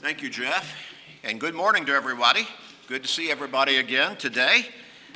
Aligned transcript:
Thank 0.00 0.22
you, 0.22 0.30
Jeff. 0.30 0.76
And 1.24 1.40
good 1.40 1.56
morning 1.56 1.84
to 1.86 1.92
everybody. 1.92 2.46
Good 2.86 3.02
to 3.02 3.08
see 3.08 3.32
everybody 3.32 3.78
again 3.78 4.16
today, 4.16 4.66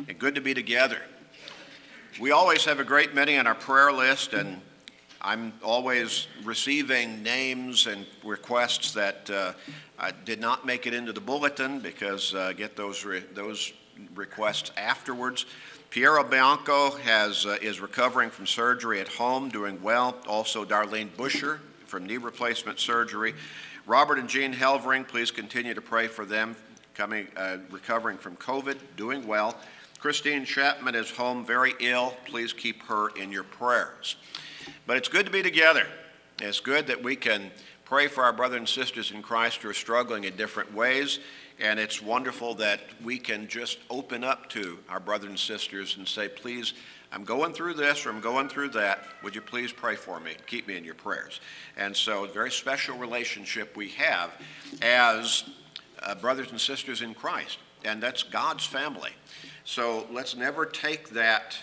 and 0.08 0.18
good 0.18 0.34
to 0.34 0.40
be 0.40 0.54
together. 0.54 0.98
We 2.20 2.32
always 2.32 2.64
have 2.64 2.80
a 2.80 2.84
great 2.84 3.14
many 3.14 3.38
on 3.38 3.46
our 3.46 3.54
prayer 3.54 3.92
list, 3.92 4.32
and 4.32 4.60
I'm 5.20 5.52
always 5.62 6.26
receiving 6.42 7.22
names 7.22 7.86
and 7.86 8.04
requests 8.24 8.92
that 8.94 9.30
uh, 9.30 9.52
did 10.24 10.40
not 10.40 10.66
make 10.66 10.88
it 10.88 10.94
into 10.94 11.12
the 11.12 11.20
bulletin 11.20 11.78
because 11.78 12.34
uh, 12.34 12.52
get 12.52 12.74
those 12.74 13.04
re- 13.04 13.22
those 13.34 13.72
requests 14.16 14.72
afterwards. 14.76 15.46
Piero 15.90 16.24
Bianco 16.24 16.90
has 16.96 17.46
uh, 17.46 17.56
is 17.62 17.78
recovering 17.80 18.30
from 18.30 18.48
surgery 18.48 19.00
at 19.00 19.06
home, 19.06 19.48
doing 19.48 19.80
well. 19.80 20.16
Also, 20.26 20.64
Darlene 20.64 21.16
Busher 21.16 21.60
from 21.86 22.04
knee 22.04 22.16
replacement 22.16 22.80
surgery. 22.80 23.34
Robert 23.86 24.18
and 24.18 24.28
Jean 24.28 24.54
Helvering, 24.54 25.06
please 25.06 25.32
continue 25.32 25.74
to 25.74 25.80
pray 25.80 26.06
for 26.06 26.24
them, 26.24 26.54
coming 26.94 27.26
uh, 27.36 27.56
recovering 27.68 28.16
from 28.16 28.36
COVID, 28.36 28.78
doing 28.96 29.26
well. 29.26 29.56
Christine 29.98 30.44
Chapman 30.44 30.94
is 30.94 31.10
home, 31.10 31.44
very 31.44 31.74
ill. 31.80 32.14
Please 32.24 32.52
keep 32.52 32.80
her 32.84 33.08
in 33.16 33.32
your 33.32 33.42
prayers. 33.42 34.16
But 34.86 34.98
it's 34.98 35.08
good 35.08 35.26
to 35.26 35.32
be 35.32 35.42
together. 35.42 35.84
It's 36.38 36.60
good 36.60 36.86
that 36.86 37.02
we 37.02 37.16
can 37.16 37.50
pray 37.84 38.06
for 38.06 38.22
our 38.22 38.32
brothers 38.32 38.58
and 38.58 38.68
sisters 38.68 39.10
in 39.10 39.20
Christ 39.20 39.62
who 39.62 39.70
are 39.70 39.74
struggling 39.74 40.24
in 40.24 40.36
different 40.36 40.72
ways. 40.72 41.18
And 41.58 41.80
it's 41.80 42.00
wonderful 42.00 42.54
that 42.54 42.80
we 43.02 43.18
can 43.18 43.48
just 43.48 43.78
open 43.90 44.22
up 44.22 44.48
to 44.50 44.78
our 44.88 45.00
brothers 45.00 45.30
and 45.30 45.38
sisters 45.38 45.96
and 45.96 46.06
say, 46.06 46.28
please, 46.28 46.74
I'm 47.12 47.24
going 47.24 47.52
through 47.52 47.74
this 47.74 48.06
or 48.06 48.10
I'm 48.10 48.20
going 48.20 48.48
through 48.48 48.70
that. 48.70 49.04
Would 49.22 49.34
you 49.34 49.42
please 49.42 49.70
pray 49.70 49.96
for 49.96 50.18
me? 50.18 50.32
Keep 50.46 50.66
me 50.66 50.76
in 50.76 50.84
your 50.84 50.94
prayers. 50.94 51.40
And 51.76 51.94
so, 51.94 52.24
a 52.24 52.28
very 52.28 52.50
special 52.50 52.96
relationship 52.96 53.76
we 53.76 53.90
have 53.90 54.30
as 54.80 55.44
uh, 56.02 56.14
brothers 56.14 56.50
and 56.50 56.60
sisters 56.60 57.02
in 57.02 57.12
Christ. 57.12 57.58
And 57.84 58.02
that's 58.02 58.22
God's 58.22 58.64
family. 58.64 59.10
So, 59.64 60.06
let's 60.10 60.34
never 60.34 60.64
take 60.64 61.10
that 61.10 61.58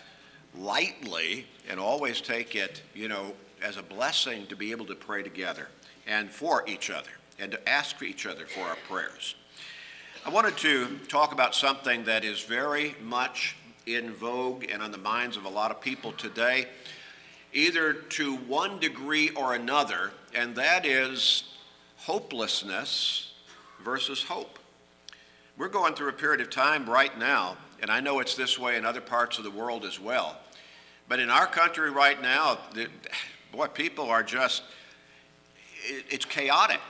lightly 0.56 1.48
and 1.68 1.80
always 1.80 2.22
take 2.22 2.56
it, 2.56 2.84
you 2.94 3.08
know, 3.08 3.34
as 3.64 3.78
a 3.78 3.84
blessing 3.84 4.46
to 4.48 4.56
be 4.56 4.70
able 4.70 4.86
to 4.86 4.96
pray 4.96 5.24
together 5.24 5.68
and 6.06 6.30
for 6.30 6.64
each 6.68 6.92
other 6.92 7.10
and 7.40 7.52
to 7.52 7.70
ask 7.70 8.02
each 8.04 8.28
other 8.28 8.46
for 8.46 8.62
our 8.62 8.78
prayers. 8.88 9.36
I 10.26 10.30
wanted 10.30 10.58
to 10.58 10.98
talk 11.08 11.32
about 11.32 11.56
something 11.56 12.04
that 12.04 12.24
is 12.24 12.42
very 12.42 12.96
much 13.02 13.56
in 13.86 14.14
vogue 14.14 14.66
and 14.72 14.82
on 14.82 14.92
the 14.92 14.98
minds 14.98 15.38
of 15.38 15.46
a 15.46 15.50
lot 15.50 15.72
of 15.72 15.82
people 15.82 16.12
today, 16.12 16.68
either 17.54 17.94
to 17.94 18.36
one 18.36 18.80
degree 18.80 19.30
or 19.32 19.54
another, 19.54 20.12
and 20.36 20.56
that 20.56 20.86
is 20.86 21.44
hopelessness 21.98 23.34
versus 23.84 24.24
hope. 24.24 24.60
We're 25.58 25.68
going 25.68 25.94
through 25.94 26.10
a 26.10 26.14
period 26.14 26.42
of 26.42 26.50
time 26.50 26.90
right 26.90 27.18
now, 27.18 27.58
and 27.82 27.92
I 27.92 28.00
know 28.00 28.20
it's 28.20 28.36
this 28.36 28.58
way 28.58 28.78
in 28.78 28.86
other 28.86 29.02
parts 29.02 29.38
of 29.38 29.44
the 29.44 29.52
world 29.52 29.84
as 29.84 30.00
well. 30.00 30.38
But 31.08 31.20
in 31.20 31.30
our 31.30 31.48
country 31.48 31.90
right 31.90 32.22
now, 32.22 32.60
the, 32.74 32.88
boy, 33.52 33.68
people 33.68 34.10
are 34.10 34.24
just, 34.24 34.62
it, 35.88 36.06
it's 36.10 36.26
chaotic. 36.26 36.82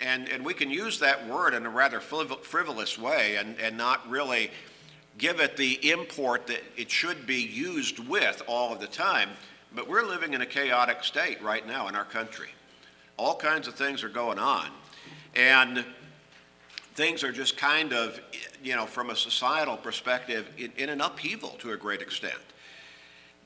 And, 0.00 0.28
and 0.28 0.44
we 0.44 0.52
can 0.52 0.70
use 0.70 0.98
that 0.98 1.28
word 1.28 1.54
in 1.54 1.64
a 1.64 1.70
rather 1.70 2.00
frivolous 2.00 2.98
way 2.98 3.36
and, 3.36 3.56
and 3.60 3.76
not 3.76 4.08
really 4.10 4.50
give 5.18 5.40
it 5.40 5.56
the 5.56 5.90
import 5.90 6.46
that 6.46 6.62
it 6.76 6.90
should 6.90 7.26
be 7.26 7.42
used 7.42 7.98
with 7.98 8.42
all 8.46 8.72
of 8.72 8.80
the 8.80 8.86
time. 8.86 9.30
But 9.74 9.88
we're 9.88 10.04
living 10.04 10.34
in 10.34 10.42
a 10.42 10.46
chaotic 10.46 11.04
state 11.04 11.42
right 11.42 11.66
now 11.66 11.88
in 11.88 11.96
our 11.96 12.04
country. 12.04 12.48
All 13.16 13.36
kinds 13.36 13.68
of 13.68 13.74
things 13.74 14.02
are 14.02 14.08
going 14.08 14.38
on. 14.38 14.68
And 15.34 15.84
things 16.94 17.24
are 17.24 17.32
just 17.32 17.56
kind 17.56 17.92
of, 17.92 18.20
you 18.62 18.76
know, 18.76 18.86
from 18.86 19.10
a 19.10 19.16
societal 19.16 19.76
perspective, 19.76 20.48
in, 20.58 20.72
in 20.76 20.88
an 20.88 21.00
upheaval 21.00 21.50
to 21.60 21.72
a 21.72 21.76
great 21.76 22.02
extent. 22.02 22.34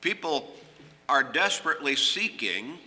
People 0.01 0.53
are 1.07 1.23
desperately 1.23 1.95
seeking 1.95 2.77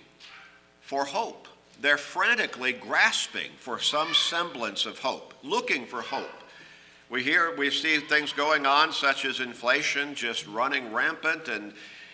for 0.81 1.05
hope. 1.05 1.49
They're 1.81 1.97
frantically 1.97 2.75
grasping 2.75 3.51
for 3.57 3.79
some 3.79 4.13
semblance 4.13 4.85
of 4.85 4.99
hope, 4.99 5.33
looking 5.43 5.87
for 5.87 6.03
hope. 6.03 6.40
We 7.11 7.25
hear, 7.25 7.57
we 7.57 7.71
see 7.71 7.99
things 7.99 8.33
going 8.33 8.67
on 8.67 8.93
such 8.93 9.25
as 9.25 9.41
inflation 9.41 10.15
just 10.15 10.47
running 10.47 10.93
rampant 10.93 11.49
and, 11.49 11.73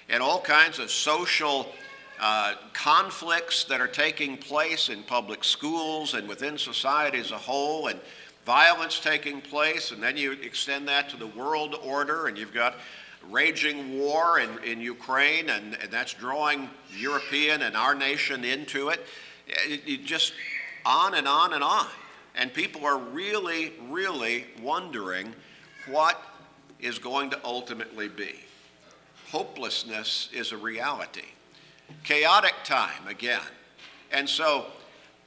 and 0.08 0.22
all 0.22 0.40
kinds 0.40 0.78
of 0.78 0.90
social 0.90 1.70
uh, 2.18 2.54
conflicts 2.72 3.64
that 3.64 3.78
are 3.78 3.88
taking 3.88 4.38
place 4.38 4.88
in 4.88 5.02
public 5.02 5.44
schools 5.44 6.14
and 6.14 6.26
within 6.26 6.56
society 6.56 7.18
as 7.18 7.30
a 7.30 7.36
whole, 7.36 7.88
and 7.88 8.00
violence 8.46 8.98
taking 8.98 9.42
place. 9.42 9.90
And 9.90 10.02
then 10.02 10.16
you 10.16 10.32
extend 10.32 10.88
that 10.88 11.10
to 11.10 11.18
the 11.18 11.26
world 11.26 11.76
order, 11.82 12.28
and 12.28 12.38
you've 12.38 12.54
got 12.54 12.76
raging 13.30 13.98
war 13.98 14.40
in, 14.40 14.48
in 14.64 14.80
Ukraine, 14.80 15.50
and, 15.50 15.76
and 15.82 15.90
that's 15.90 16.14
drawing 16.14 16.70
European 16.96 17.60
and 17.60 17.76
our 17.76 17.94
nation 17.94 18.46
into 18.46 18.88
it. 18.88 19.04
it, 19.46 19.82
it 19.86 20.04
just 20.06 20.32
on 20.86 21.12
and 21.12 21.28
on 21.28 21.52
and 21.52 21.62
on. 21.62 21.86
And 22.36 22.52
people 22.52 22.84
are 22.84 22.98
really, 22.98 23.72
really 23.88 24.46
wondering 24.62 25.34
what 25.88 26.22
is 26.78 26.98
going 26.98 27.30
to 27.30 27.40
ultimately 27.44 28.08
be. 28.08 28.34
Hopelessness 29.30 30.28
is 30.32 30.52
a 30.52 30.56
reality. 30.56 31.24
Chaotic 32.04 32.54
time, 32.64 33.08
again. 33.08 33.40
And 34.12 34.28
so 34.28 34.66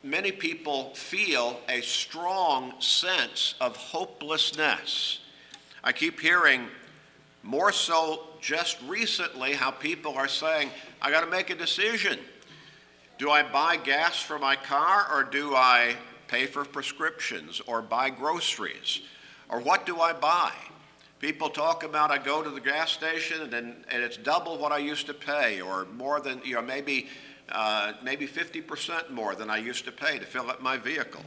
many 0.03 0.31
people 0.31 0.93
feel 0.93 1.59
a 1.67 1.81
strong 1.81 2.73
sense 2.79 3.55
of 3.59 3.75
hopelessness. 3.75 5.19
I 5.83 5.91
keep 5.91 6.19
hearing 6.19 6.67
more 7.43 7.71
so 7.71 8.27
just 8.41 8.77
recently 8.87 9.53
how 9.53 9.71
people 9.71 10.13
are 10.13 10.27
saying, 10.27 10.69
I 11.01 11.11
got 11.11 11.21
to 11.21 11.29
make 11.29 11.49
a 11.49 11.55
decision. 11.55 12.19
Do 13.17 13.31
I 13.31 13.43
buy 13.43 13.77
gas 13.77 14.21
for 14.21 14.39
my 14.39 14.55
car 14.55 15.07
or 15.11 15.23
do 15.23 15.55
I 15.55 15.95
pay 16.29 16.45
for 16.45 16.63
prescriptions 16.63 17.61
or 17.67 17.81
buy 17.81 18.09
groceries? 18.09 19.01
Or 19.49 19.59
what 19.59 19.85
do 19.85 19.99
I 19.99 20.13
buy? 20.13 20.53
People 21.19 21.49
talk 21.49 21.83
about 21.83 22.11
I 22.11 22.17
go 22.17 22.41
to 22.41 22.49
the 22.49 22.61
gas 22.61 22.91
station 22.91 23.41
and, 23.41 23.51
then, 23.51 23.85
and 23.91 24.01
it's 24.01 24.15
double 24.15 24.57
what 24.57 24.71
I 24.71 24.77
used 24.77 25.07
to 25.07 25.13
pay, 25.13 25.59
or 25.59 25.85
more 25.97 26.21
than, 26.21 26.39
you 26.45 26.53
know, 26.53 26.61
maybe, 26.61 27.07
uh, 27.49 27.93
maybe 28.01 28.25
50% 28.25 29.09
more 29.09 29.35
than 29.35 29.49
I 29.49 29.57
used 29.57 29.83
to 29.85 29.91
pay 29.91 30.17
to 30.17 30.25
fill 30.25 30.49
up 30.49 30.61
my 30.61 30.77
vehicle. 30.77 31.23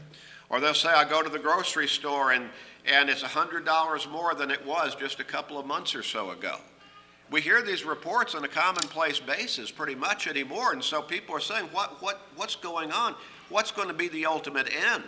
Or 0.48 0.60
they'll 0.60 0.72
say 0.72 0.88
I 0.88 1.04
go 1.04 1.22
to 1.22 1.28
the 1.28 1.38
grocery 1.38 1.88
store 1.88 2.32
and, 2.32 2.48
and 2.86 3.10
it's 3.10 3.22
$100 3.22 4.10
more 4.10 4.34
than 4.34 4.50
it 4.50 4.64
was 4.64 4.94
just 4.94 5.20
a 5.20 5.24
couple 5.24 5.58
of 5.58 5.66
months 5.66 5.94
or 5.94 6.02
so 6.02 6.30
ago. 6.30 6.56
We 7.30 7.40
hear 7.40 7.62
these 7.62 7.84
reports 7.84 8.34
on 8.34 8.44
a 8.44 8.48
commonplace 8.48 9.18
basis 9.18 9.70
pretty 9.70 9.94
much 9.94 10.26
anymore, 10.26 10.72
and 10.72 10.84
so 10.84 11.00
people 11.00 11.34
are 11.34 11.40
saying, 11.40 11.66
what, 11.72 12.02
what, 12.02 12.28
what's 12.36 12.56
going 12.56 12.92
on? 12.92 13.14
What's 13.52 13.70
going 13.70 13.88
to 13.88 13.94
be 13.94 14.08
the 14.08 14.26
ultimate 14.26 14.68
end? 14.74 15.04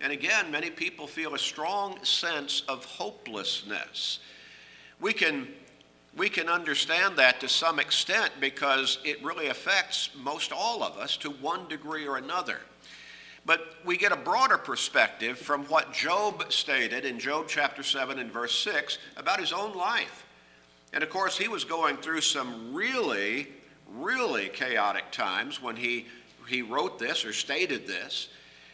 And 0.00 0.12
again, 0.12 0.50
many 0.50 0.70
people 0.70 1.06
feel 1.06 1.34
a 1.34 1.38
strong 1.38 2.02
sense 2.04 2.62
of 2.68 2.84
hopelessness. 2.84 4.20
We 5.00 5.12
can, 5.12 5.48
we 6.16 6.28
can 6.28 6.48
understand 6.48 7.16
that 7.18 7.40
to 7.40 7.48
some 7.48 7.78
extent 7.78 8.30
because 8.40 8.98
it 9.04 9.22
really 9.22 9.48
affects 9.48 10.10
most 10.16 10.52
all 10.52 10.82
of 10.82 10.96
us 10.96 11.16
to 11.18 11.30
one 11.30 11.68
degree 11.68 12.06
or 12.06 12.16
another. 12.16 12.60
But 13.44 13.74
we 13.84 13.96
get 13.96 14.12
a 14.12 14.16
broader 14.16 14.58
perspective 14.58 15.36
from 15.38 15.64
what 15.64 15.92
Job 15.92 16.52
stated 16.52 17.04
in 17.04 17.18
Job 17.18 17.46
chapter 17.48 17.82
7 17.82 18.18
and 18.18 18.32
verse 18.32 18.56
6 18.60 18.98
about 19.16 19.40
his 19.40 19.52
own 19.52 19.76
life. 19.76 20.26
And 20.92 21.02
of 21.02 21.10
course, 21.10 21.36
he 21.38 21.48
was 21.48 21.64
going 21.64 21.96
through 21.96 22.20
some 22.20 22.72
really, 22.72 23.48
really 23.96 24.48
chaotic 24.48 25.10
times 25.10 25.60
when 25.60 25.74
he 25.74 26.06
he 26.48 26.62
wrote 26.62 26.98
this 26.98 27.24
or 27.24 27.32
stated 27.32 27.86
this. 27.86 28.28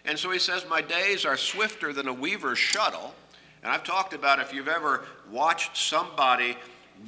And 0.05 0.19
so 0.19 0.31
he 0.31 0.39
says, 0.39 0.65
My 0.69 0.81
days 0.81 1.25
are 1.25 1.37
swifter 1.37 1.93
than 1.93 2.09
a 2.09 2.13
weaver's 2.13 2.59
shuttle. 2.59 3.15
And 3.63 3.73
I've 3.73 3.85
talked 3.85 4.15
about 4.15 4.39
if 4.39 4.53
you've 4.53 4.69
ever 4.69 5.05
watched 5.31 5.77
somebody 5.77 6.57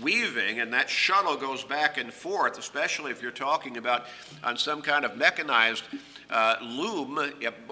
weaving 0.03 0.61
and 0.61 0.73
that 0.73 0.89
shuttle 0.89 1.37
goes 1.37 1.65
back 1.65 1.99
and 1.99 2.13
forth, 2.13 2.59
especially 2.59 3.11
if 3.11 3.23
you're 3.23 3.31
talking 3.31 3.77
about 3.77 4.07
on 4.45 4.57
some 4.57 4.83
kind 4.83 5.05
of 5.05 5.17
mechanized 5.17 5.85
uh, 6.31 6.57
loom, 6.63 7.19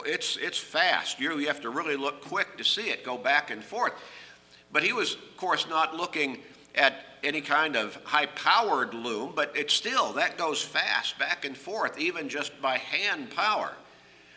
it's, 0.05 0.37
it's 0.37 0.59
fast. 0.59 1.21
You, 1.21 1.39
you 1.39 1.47
have 1.47 1.61
to 1.61 1.71
really 1.71 1.97
look 1.97 2.25
quick 2.25 2.57
to 2.59 2.65
see 2.65 2.91
it 2.91 3.05
go 3.05 3.17
back 3.17 3.51
and 3.51 3.63
forth. 3.63 3.93
But 4.73 4.83
he 4.83 4.93
was, 4.93 5.15
of 5.15 5.37
course, 5.37 5.69
not 5.69 5.97
looking 5.97 6.39
at 6.75 6.95
any 7.23 7.41
kind 7.41 7.77
of 7.77 7.97
high 8.05 8.27
powered 8.27 8.95
loom, 8.95 9.33
but 9.35 9.53
it's 9.55 9.75
still, 9.75 10.13
that 10.13 10.39
goes 10.39 10.63
fast 10.63 11.19
back 11.19 11.45
and 11.45 11.57
forth, 11.57 11.99
even 11.99 12.29
just 12.29 12.61
by 12.63 12.79
hand 12.79 13.31
power. 13.31 13.73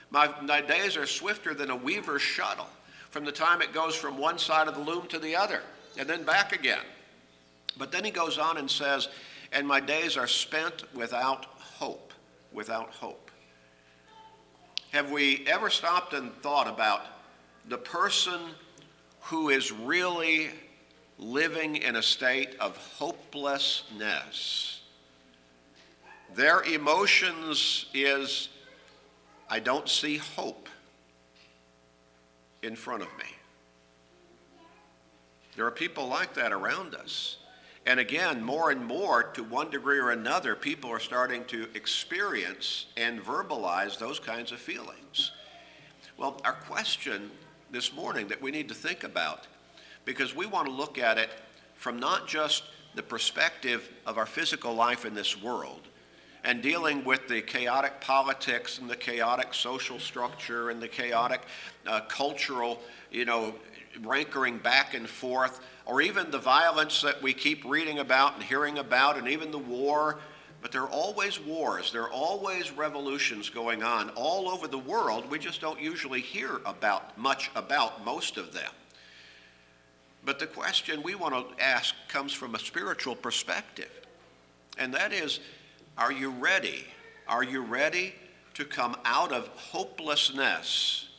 My, 0.09 0.33
my 0.41 0.61
days 0.61 0.97
are 0.97 1.05
swifter 1.05 1.53
than 1.53 1.69
a 1.69 1.75
weaver's 1.75 2.21
shuttle 2.21 2.67
from 3.11 3.25
the 3.25 3.31
time 3.31 3.61
it 3.61 3.73
goes 3.73 3.95
from 3.95 4.17
one 4.17 4.37
side 4.37 4.67
of 4.67 4.75
the 4.75 4.81
loom 4.81 5.07
to 5.07 5.19
the 5.19 5.35
other 5.35 5.61
and 5.97 6.09
then 6.09 6.23
back 6.23 6.53
again. 6.53 6.83
But 7.77 7.91
then 7.91 8.03
he 8.03 8.11
goes 8.11 8.37
on 8.37 8.57
and 8.57 8.69
says, 8.69 9.09
and 9.51 9.67
my 9.67 9.79
days 9.79 10.17
are 10.17 10.27
spent 10.27 10.83
without 10.93 11.45
hope, 11.57 12.13
without 12.51 12.89
hope. 12.89 13.31
have 14.91 15.11
we 15.11 15.45
ever 15.47 15.69
stopped 15.69 16.13
and 16.13 16.33
thought 16.41 16.67
about 16.67 17.01
the 17.67 17.77
person 17.77 18.39
who 19.21 19.49
is 19.49 19.71
really 19.71 20.49
living 21.21 21.77
in 21.77 21.95
a 21.95 22.03
state 22.03 22.55
of 22.59 22.75
hopelessness? 22.97 24.81
Their 26.35 26.63
emotions 26.63 27.85
is, 27.93 28.49
I 29.49 29.59
don't 29.59 29.87
see 29.87 30.17
hope 30.17 30.67
in 32.61 32.75
front 32.75 33.03
of 33.03 33.09
me. 33.17 33.25
There 35.55 35.65
are 35.65 35.71
people 35.71 36.07
like 36.07 36.33
that 36.33 36.51
around 36.51 36.95
us. 36.95 37.37
And 37.85 37.99
again, 37.99 38.43
more 38.43 38.71
and 38.71 38.85
more, 38.85 39.23
to 39.23 39.43
one 39.43 39.69
degree 39.69 39.99
or 39.99 40.11
another, 40.11 40.55
people 40.55 40.89
are 40.91 40.99
starting 40.99 41.43
to 41.45 41.67
experience 41.73 42.85
and 42.95 43.19
verbalize 43.19 43.97
those 43.97 44.19
kinds 44.19 44.51
of 44.51 44.59
feelings. 44.59 45.31
Well, 46.15 46.39
our 46.45 46.53
question 46.53 47.31
this 47.71 47.93
morning 47.93 48.27
that 48.27 48.41
we 48.41 48.51
need 48.51 48.69
to 48.69 48.75
think 48.75 49.03
about, 49.03 49.47
because 50.05 50.35
we 50.35 50.45
want 50.45 50.67
to 50.67 50.73
look 50.73 50.97
at 50.97 51.17
it 51.17 51.29
from 51.75 51.99
not 51.99 52.27
just 52.27 52.63
the 52.95 53.03
perspective 53.03 53.89
of 54.05 54.17
our 54.17 54.25
physical 54.25 54.73
life 54.73 55.05
in 55.05 55.13
this 55.13 55.41
world 55.41 55.81
and 56.43 56.61
dealing 56.61 57.03
with 57.03 57.27
the 57.27 57.41
chaotic 57.41 58.01
politics 58.01 58.79
and 58.79 58.89
the 58.89 58.95
chaotic 58.95 59.53
social 59.53 59.99
structure 59.99 60.69
and 60.71 60.81
the 60.81 60.87
chaotic 60.87 61.41
uh, 61.87 62.01
cultural, 62.01 62.79
you 63.11 63.25
know, 63.25 63.53
rankering 64.03 64.57
back 64.57 64.93
and 64.93 65.07
forth 65.07 65.61
or 65.85 66.01
even 66.01 66.31
the 66.31 66.39
violence 66.39 67.01
that 67.01 67.21
we 67.21 67.33
keep 67.33 67.65
reading 67.65 67.99
about 67.99 68.35
and 68.35 68.43
hearing 68.43 68.77
about, 68.77 69.17
and 69.17 69.27
even 69.27 69.51
the 69.51 69.57
war. 69.57 70.19
But 70.61 70.71
there 70.71 70.83
are 70.83 70.89
always 70.89 71.39
wars, 71.39 71.91
there 71.91 72.03
are 72.03 72.11
always 72.11 72.71
revolutions 72.71 73.49
going 73.49 73.81
on 73.83 74.09
all 74.11 74.47
over 74.47 74.67
the 74.67 74.77
world. 74.77 75.29
We 75.29 75.39
just 75.39 75.59
don't 75.59 75.81
usually 75.81 76.21
hear 76.21 76.61
about 76.65 77.17
much 77.17 77.49
about 77.55 78.05
most 78.05 78.37
of 78.37 78.53
them. 78.53 78.71
But 80.23 80.39
the 80.39 80.47
question 80.47 81.01
we 81.01 81.15
want 81.15 81.33
to 81.33 81.63
ask 81.63 81.95
comes 82.07 82.33
from 82.33 82.55
a 82.55 82.59
spiritual 82.59 83.15
perspective. 83.15 83.91
And 84.77 84.93
that 84.93 85.13
is, 85.13 85.39
are 85.97 86.11
you 86.11 86.29
ready? 86.29 86.85
Are 87.27 87.43
you 87.43 87.61
ready 87.61 88.13
to 88.53 88.65
come 88.65 88.95
out 89.05 89.31
of 89.31 89.47
hopelessness 89.49 91.09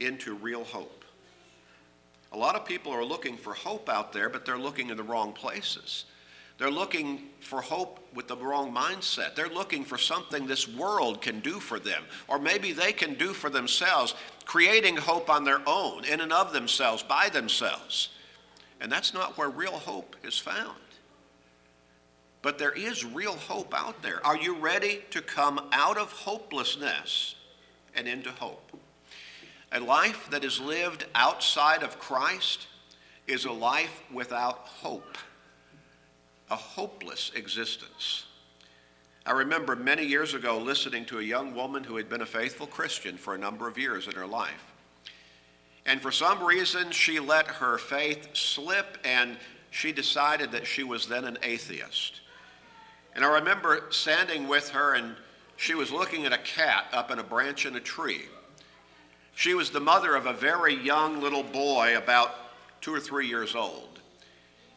into 0.00 0.34
real 0.34 0.64
hope? 0.64 1.04
A 2.32 2.38
lot 2.38 2.54
of 2.54 2.64
people 2.64 2.92
are 2.92 3.04
looking 3.04 3.36
for 3.36 3.54
hope 3.54 3.88
out 3.88 4.12
there, 4.12 4.28
but 4.28 4.44
they're 4.44 4.58
looking 4.58 4.90
in 4.90 4.96
the 4.96 5.02
wrong 5.02 5.32
places. 5.32 6.04
They're 6.60 6.70
looking 6.70 7.22
for 7.40 7.62
hope 7.62 8.00
with 8.14 8.28
the 8.28 8.36
wrong 8.36 8.70
mindset. 8.70 9.34
They're 9.34 9.48
looking 9.48 9.82
for 9.82 9.96
something 9.96 10.46
this 10.46 10.68
world 10.68 11.22
can 11.22 11.40
do 11.40 11.58
for 11.58 11.78
them, 11.78 12.02
or 12.28 12.38
maybe 12.38 12.72
they 12.72 12.92
can 12.92 13.14
do 13.14 13.32
for 13.32 13.48
themselves, 13.48 14.14
creating 14.44 14.98
hope 14.98 15.30
on 15.30 15.44
their 15.44 15.62
own, 15.66 16.04
in 16.04 16.20
and 16.20 16.34
of 16.34 16.52
themselves, 16.52 17.02
by 17.02 17.30
themselves. 17.30 18.10
And 18.78 18.92
that's 18.92 19.14
not 19.14 19.38
where 19.38 19.48
real 19.48 19.72
hope 19.72 20.16
is 20.22 20.36
found. 20.36 20.76
But 22.42 22.58
there 22.58 22.72
is 22.72 23.06
real 23.06 23.36
hope 23.36 23.72
out 23.74 24.02
there. 24.02 24.24
Are 24.26 24.36
you 24.36 24.54
ready 24.54 25.00
to 25.12 25.22
come 25.22 25.66
out 25.72 25.96
of 25.96 26.12
hopelessness 26.12 27.36
and 27.94 28.06
into 28.06 28.32
hope? 28.32 28.78
A 29.72 29.80
life 29.80 30.28
that 30.30 30.44
is 30.44 30.60
lived 30.60 31.06
outside 31.14 31.82
of 31.82 31.98
Christ 31.98 32.66
is 33.26 33.46
a 33.46 33.52
life 33.52 34.02
without 34.12 34.58
hope, 34.58 35.16
a 36.50 36.56
hopeless 36.56 37.30
existence. 37.34 38.26
I 39.24 39.32
remember 39.32 39.76
many 39.76 40.04
years 40.04 40.34
ago 40.34 40.58
listening 40.58 41.04
to 41.06 41.18
a 41.18 41.22
young 41.22 41.54
woman 41.54 41.84
who 41.84 41.96
had 41.96 42.08
been 42.08 42.22
a 42.22 42.26
faithful 42.26 42.66
Christian 42.66 43.16
for 43.16 43.34
a 43.34 43.38
number 43.38 43.68
of 43.68 43.78
years 43.78 44.06
in 44.06 44.14
her 44.14 44.26
life. 44.26 44.72
And 45.86 46.00
for 46.00 46.10
some 46.10 46.42
reason, 46.42 46.90
she 46.90 47.20
let 47.20 47.46
her 47.46 47.78
faith 47.78 48.28
slip 48.32 48.98
and 49.04 49.36
she 49.70 49.92
decided 49.92 50.52
that 50.52 50.66
she 50.66 50.82
was 50.82 51.06
then 51.06 51.24
an 51.24 51.38
atheist. 51.42 52.20
And 53.14 53.24
I 53.24 53.34
remember 53.34 53.86
standing 53.90 54.48
with 54.48 54.70
her 54.70 54.94
and 54.94 55.14
she 55.56 55.74
was 55.74 55.92
looking 55.92 56.26
at 56.26 56.32
a 56.32 56.38
cat 56.38 56.86
up 56.92 57.10
in 57.10 57.18
a 57.18 57.24
branch 57.24 57.66
in 57.66 57.76
a 57.76 57.80
tree. 57.80 58.22
She 59.34 59.54
was 59.54 59.70
the 59.70 59.80
mother 59.80 60.16
of 60.16 60.26
a 60.26 60.32
very 60.32 60.74
young 60.74 61.20
little 61.20 61.42
boy, 61.42 61.96
about 61.96 62.34
two 62.80 62.94
or 62.94 63.00
three 63.00 63.26
years 63.26 63.54
old. 63.54 63.99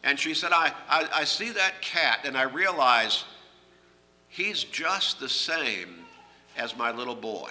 And 0.04 0.18
she 0.18 0.34
said, 0.34 0.52
I, 0.52 0.70
I, 0.88 1.08
I 1.12 1.24
see 1.24 1.50
that 1.50 1.80
cat 1.80 2.20
and 2.24 2.36
I 2.36 2.42
realize 2.42 3.24
he's 4.28 4.62
just 4.62 5.18
the 5.18 5.28
same 5.28 6.04
as 6.56 6.76
my 6.76 6.92
little 6.92 7.14
boy. 7.14 7.50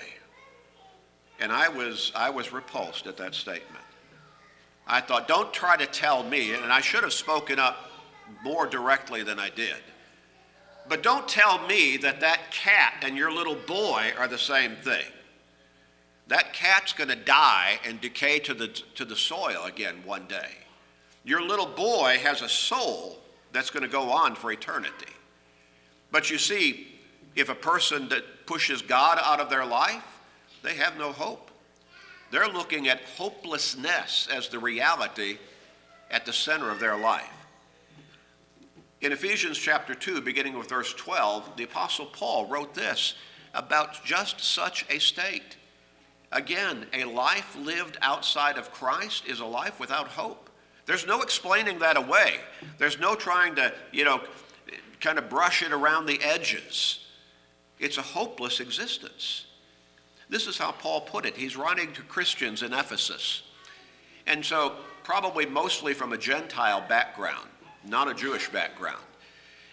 And 1.39 1.51
I 1.51 1.67
was, 1.67 2.11
I 2.15 2.29
was 2.29 2.53
repulsed 2.53 3.07
at 3.07 3.17
that 3.17 3.33
statement. 3.33 3.83
I 4.85 5.01
thought, 5.01 5.27
don't 5.27 5.51
try 5.51 5.75
to 5.77 5.85
tell 5.87 6.23
me, 6.23 6.53
and 6.53 6.71
I 6.71 6.79
should 6.79 7.03
have 7.03 7.13
spoken 7.13 7.57
up 7.57 7.89
more 8.43 8.67
directly 8.67 9.23
than 9.23 9.39
I 9.39 9.49
did. 9.49 9.77
But 10.87 11.01
don't 11.01 11.27
tell 11.27 11.65
me 11.65 11.97
that 11.97 12.19
that 12.19 12.51
cat 12.51 12.95
and 13.01 13.17
your 13.17 13.31
little 13.31 13.55
boy 13.55 14.11
are 14.17 14.27
the 14.27 14.37
same 14.37 14.75
thing 14.75 15.05
that 16.27 16.53
cat's 16.53 16.93
going 16.93 17.09
to 17.09 17.15
die 17.15 17.79
and 17.85 17.99
decay 17.99 18.39
to 18.39 18.53
the, 18.53 18.67
to 18.67 19.03
the 19.03 19.15
soil 19.15 19.65
again 19.65 19.95
one 20.05 20.25
day. 20.27 20.62
Your 21.23 21.41
little 21.41 21.65
boy 21.65 22.19
has 22.21 22.41
a 22.41 22.49
soul 22.49 23.17
that's 23.51 23.69
going 23.69 23.83
to 23.83 23.89
go 23.89 24.11
on 24.11 24.35
for 24.35 24.51
eternity. 24.51 25.13
But 26.11 26.29
you 26.29 26.37
see, 26.37 26.87
if 27.35 27.49
a 27.49 27.55
person 27.55 28.09
that 28.09 28.45
pushes 28.45 28.81
God 28.81 29.19
out 29.21 29.39
of 29.39 29.49
their 29.49 29.65
life, 29.65 30.03
they 30.61 30.75
have 30.75 30.97
no 30.97 31.11
hope. 31.11 31.49
They're 32.31 32.47
looking 32.47 32.87
at 32.87 33.01
hopelessness 33.17 34.27
as 34.31 34.49
the 34.49 34.59
reality 34.59 35.37
at 36.09 36.25
the 36.25 36.33
center 36.33 36.69
of 36.71 36.79
their 36.79 36.97
life. 36.97 37.29
In 39.01 39.11
Ephesians 39.11 39.57
chapter 39.57 39.93
2, 39.93 40.21
beginning 40.21 40.57
with 40.57 40.69
verse 40.69 40.93
12, 40.93 41.57
the 41.57 41.63
Apostle 41.63 42.05
Paul 42.05 42.47
wrote 42.47 42.73
this 42.73 43.15
about 43.53 44.03
just 44.03 44.39
such 44.39 44.85
a 44.89 44.99
state. 44.99 45.57
Again, 46.31 46.87
a 46.93 47.03
life 47.03 47.55
lived 47.55 47.97
outside 48.01 48.57
of 48.57 48.71
Christ 48.71 49.25
is 49.27 49.39
a 49.39 49.45
life 49.45 49.79
without 49.79 50.07
hope. 50.07 50.49
There's 50.85 51.07
no 51.07 51.21
explaining 51.21 51.79
that 51.79 51.97
away. 51.97 52.35
There's 52.77 52.99
no 52.99 53.15
trying 53.15 53.55
to, 53.55 53.73
you 53.91 54.03
know, 54.03 54.21
kind 54.99 55.17
of 55.17 55.29
brush 55.29 55.63
it 55.63 55.71
around 55.71 56.05
the 56.05 56.19
edges. 56.21 57.05
It's 57.79 57.97
a 57.97 58.01
hopeless 58.01 58.59
existence. 58.59 59.45
This 60.29 60.47
is 60.47 60.57
how 60.57 60.71
Paul 60.71 61.01
put 61.01 61.25
it. 61.25 61.35
He's 61.35 61.55
writing 61.55 61.93
to 61.93 62.01
Christians 62.01 62.63
in 62.63 62.73
Ephesus. 62.73 63.43
And 64.25 64.45
so, 64.45 64.73
probably 65.03 65.45
mostly 65.45 65.93
from 65.93 66.13
a 66.13 66.17
Gentile 66.17 66.83
background, 66.87 67.49
not 67.85 68.09
a 68.09 68.13
Jewish 68.13 68.49
background. 68.49 69.03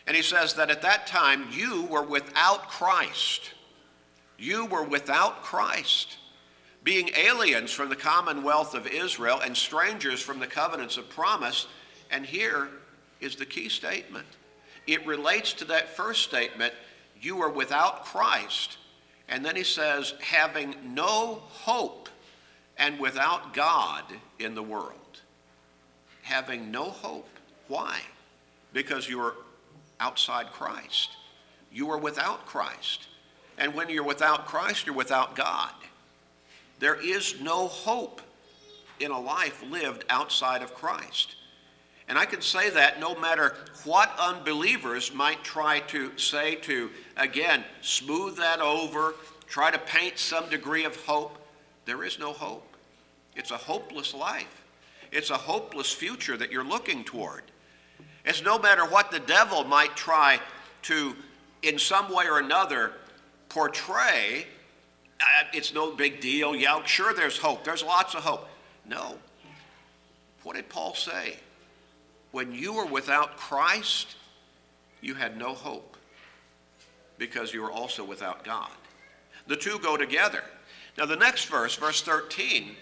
And 0.07 0.17
he 0.17 0.23
says 0.23 0.55
that 0.55 0.71
at 0.71 0.83
that 0.83 1.07
time 1.07 1.47
you 1.53 1.85
were 1.85 2.03
without 2.03 2.69
Christ. 2.69 3.53
You 4.39 4.67
were 4.67 4.83
without 4.83 5.43
Christ 5.43 6.17
being 6.83 7.11
aliens 7.17 7.71
from 7.71 7.89
the 7.89 7.97
commonwealth 7.97 8.75
of 8.75 8.87
Israel 8.87 9.41
and 9.45 9.57
strangers 9.57 10.21
from 10.21 10.39
the 10.39 10.47
covenants 10.47 10.97
of 10.97 11.09
promise. 11.11 11.67
And 12.11 12.25
here 12.25 12.69
is 13.21 13.37
the 13.37 13.47
key 13.47 13.69
statement 13.69 14.27
it 14.87 15.07
relates 15.07 15.53
to 15.55 15.65
that 15.67 15.89
first 15.89 16.23
statement 16.23 16.75
you 17.21 17.41
are 17.43 17.51
without 17.51 18.05
Christ. 18.05 18.79
And 19.29 19.45
then 19.45 19.55
he 19.55 19.63
says, 19.63 20.15
having 20.21 20.75
no 20.95 21.43
hope 21.49 22.09
and 22.77 22.99
without 22.99 23.55
God 23.55 24.05
in 24.39 24.55
the 24.55 24.63
world. 24.63 25.21
Having 26.23 26.71
no 26.71 26.85
hope. 26.85 27.29
Why? 27.69 28.01
Because 28.73 29.09
you 29.09 29.21
are 29.21 29.35
outside 30.01 30.47
Christ. 30.53 31.11
You 31.71 31.91
are 31.91 31.99
without 31.99 32.47
Christ. 32.47 33.07
And 33.59 33.75
when 33.75 33.91
you're 33.91 34.03
without 34.03 34.47
Christ, 34.47 34.87
you're 34.87 34.95
without 34.95 35.37
God. 35.37 35.73
There 36.81 36.97
is 36.97 37.39
no 37.41 37.69
hope 37.69 38.23
in 39.01 39.11
a 39.11 39.21
life 39.21 39.63
lived 39.71 40.05
outside 40.09 40.63
of 40.63 40.75
Christ. 40.75 41.37
And 42.09 42.19
I 42.19 42.25
can 42.25 42.41
say 42.41 42.71
that 42.71 42.99
no 42.99 43.15
matter 43.15 43.55
what 43.85 44.13
unbelievers 44.19 45.15
might 45.15 45.45
try 45.45 45.81
to 45.81 46.17
say 46.19 46.57
to, 46.57 46.91
again, 47.19 47.65
smooth 47.83 48.37
that 48.39 48.61
over, 48.61 49.15
try 49.47 49.71
to 49.71 49.79
paint 49.79 50.19
some 50.19 50.49
degree 50.49 50.85
of 50.85 50.97
hope, 51.05 51.39
there 51.85 52.03
is 52.03 52.19
no 52.19 52.33
hope. 52.33 52.67
It's 53.37 53.51
a 53.51 53.57
hopeless 53.59 54.15
life. 54.15 54.65
It's 55.13 55.31
a 55.31 55.37
hopeless 55.37 55.93
future 55.93 56.37
that 56.39 56.51
you're 56.51 56.65
looking 56.65 57.05
toward. 57.05 57.43
It's 58.25 58.43
no 58.43 58.59
matter 58.59 58.87
what 58.87 59.11
the 59.11 59.21
devil 59.21 59.65
might 59.65 59.97
try 59.97 60.41
to, 60.83 61.15
in 61.63 61.79
some 61.79 62.13
way 62.13 62.27
or 62.27 62.39
another, 62.39 62.93
portray 63.51 64.47
it's 65.53 65.75
no 65.75 65.95
big 65.95 66.21
deal. 66.21 66.55
Yeah, 66.55 66.85
sure, 66.85 67.13
there's 67.13 67.39
hope. 67.39 67.65
There's 67.65 67.83
lots 67.83 68.15
of 68.15 68.23
hope. 68.23 68.49
No. 68.87 69.17
What 70.43 70.57
did 70.57 70.69
Paul 70.69 70.95
say? 70.95 71.37
When 72.33 72.53
you 72.53 72.73
were 72.73 72.87
without 72.87 73.37
Christ, 73.37 74.17
you 75.01 75.15
had 75.15 75.37
no 75.37 75.55
hope 75.55 75.97
because 77.19 77.53
you 77.53 77.63
were 77.63 77.71
also 77.71 78.05
without 78.05 78.45
God. 78.45 78.71
The 79.47 79.57
two 79.57 79.79
go 79.81 79.97
together. 79.97 80.43
Now, 80.97 81.07
the 81.07 81.17
next 81.17 81.47
verse, 81.47 81.77
verse 81.77 82.03
13, 82.03 82.77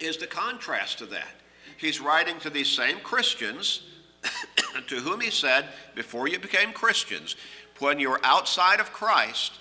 is 0.00 0.16
the 0.16 0.26
contrast 0.26 0.98
to 0.98 1.06
that. 1.06 1.34
He's 1.76 2.00
writing 2.00 2.38
to 2.40 2.50
these 2.50 2.68
same 2.68 2.98
Christians 3.00 3.82
to 4.86 4.96
whom 4.96 5.20
he 5.20 5.30
said, 5.30 5.66
before 5.94 6.28
you 6.28 6.38
became 6.38 6.72
Christians, 6.72 7.36
when 7.78 7.98
you 7.98 8.10
were 8.10 8.20
outside 8.24 8.80
of 8.80 8.92
Christ, 8.92 9.52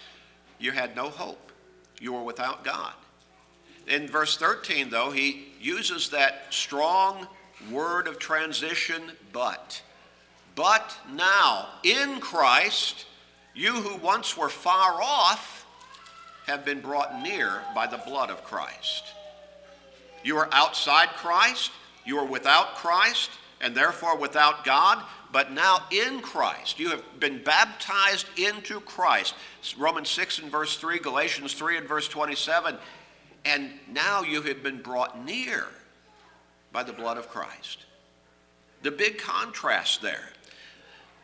you 0.60 0.72
had 0.72 0.96
no 0.96 1.10
hope. 1.10 1.45
You 2.00 2.14
were 2.14 2.24
without 2.24 2.64
God. 2.64 2.94
In 3.88 4.08
verse 4.08 4.38
13, 4.38 4.90
though, 4.90 5.12
he 5.12 5.48
uses 5.62 6.10
that 6.10 6.46
strong 6.50 7.28
word 7.72 8.08
of 8.08 8.20
transition, 8.20 9.12
but. 9.32 9.82
But 10.56 10.96
now, 11.14 11.70
in 11.84 12.20
Christ, 12.20 13.06
you 13.54 13.74
who 13.74 13.98
once 13.98 14.36
were 14.36 14.50
far 14.50 15.02
off 15.02 15.66
have 16.48 16.66
been 16.66 16.82
brought 16.82 17.22
near 17.22 17.62
by 17.74 17.88
the 17.88 17.98
blood 17.98 18.30
of 18.30 18.44
Christ. 18.44 19.04
You 20.24 20.38
are 20.38 20.50
outside 20.52 21.10
Christ, 21.10 21.72
you 22.06 22.18
are 22.18 22.26
without 22.26 22.76
Christ, 22.76 23.30
and 23.62 23.76
therefore 23.76 24.18
without 24.18 24.66
God, 24.66 25.04
but 25.36 25.52
now 25.52 25.80
in 25.92 26.22
Christ. 26.22 26.80
You 26.80 26.92
have 26.92 27.04
been 27.20 27.44
baptized 27.44 28.26
into 28.38 28.80
Christ. 28.80 29.36
Romans 29.78 30.10
6 30.10 30.40
and 30.40 30.50
verse 30.50 30.78
3, 30.78 30.98
Galatians 31.00 31.54
3 31.56 31.80
and 31.80 31.86
verse 31.90 32.08
27. 32.08 32.78
And 33.44 33.72
now 33.92 34.22
you 34.22 34.42
have 34.44 34.64
been 34.64 34.82
brought 34.82 35.26
near 35.26 35.66
by 36.72 36.84
the 36.84 36.94
blood 36.94 37.18
of 37.18 37.28
Christ. 37.28 37.80
The 38.82 38.92
big 38.92 39.18
contrast 39.18 40.02
there. 40.02 40.30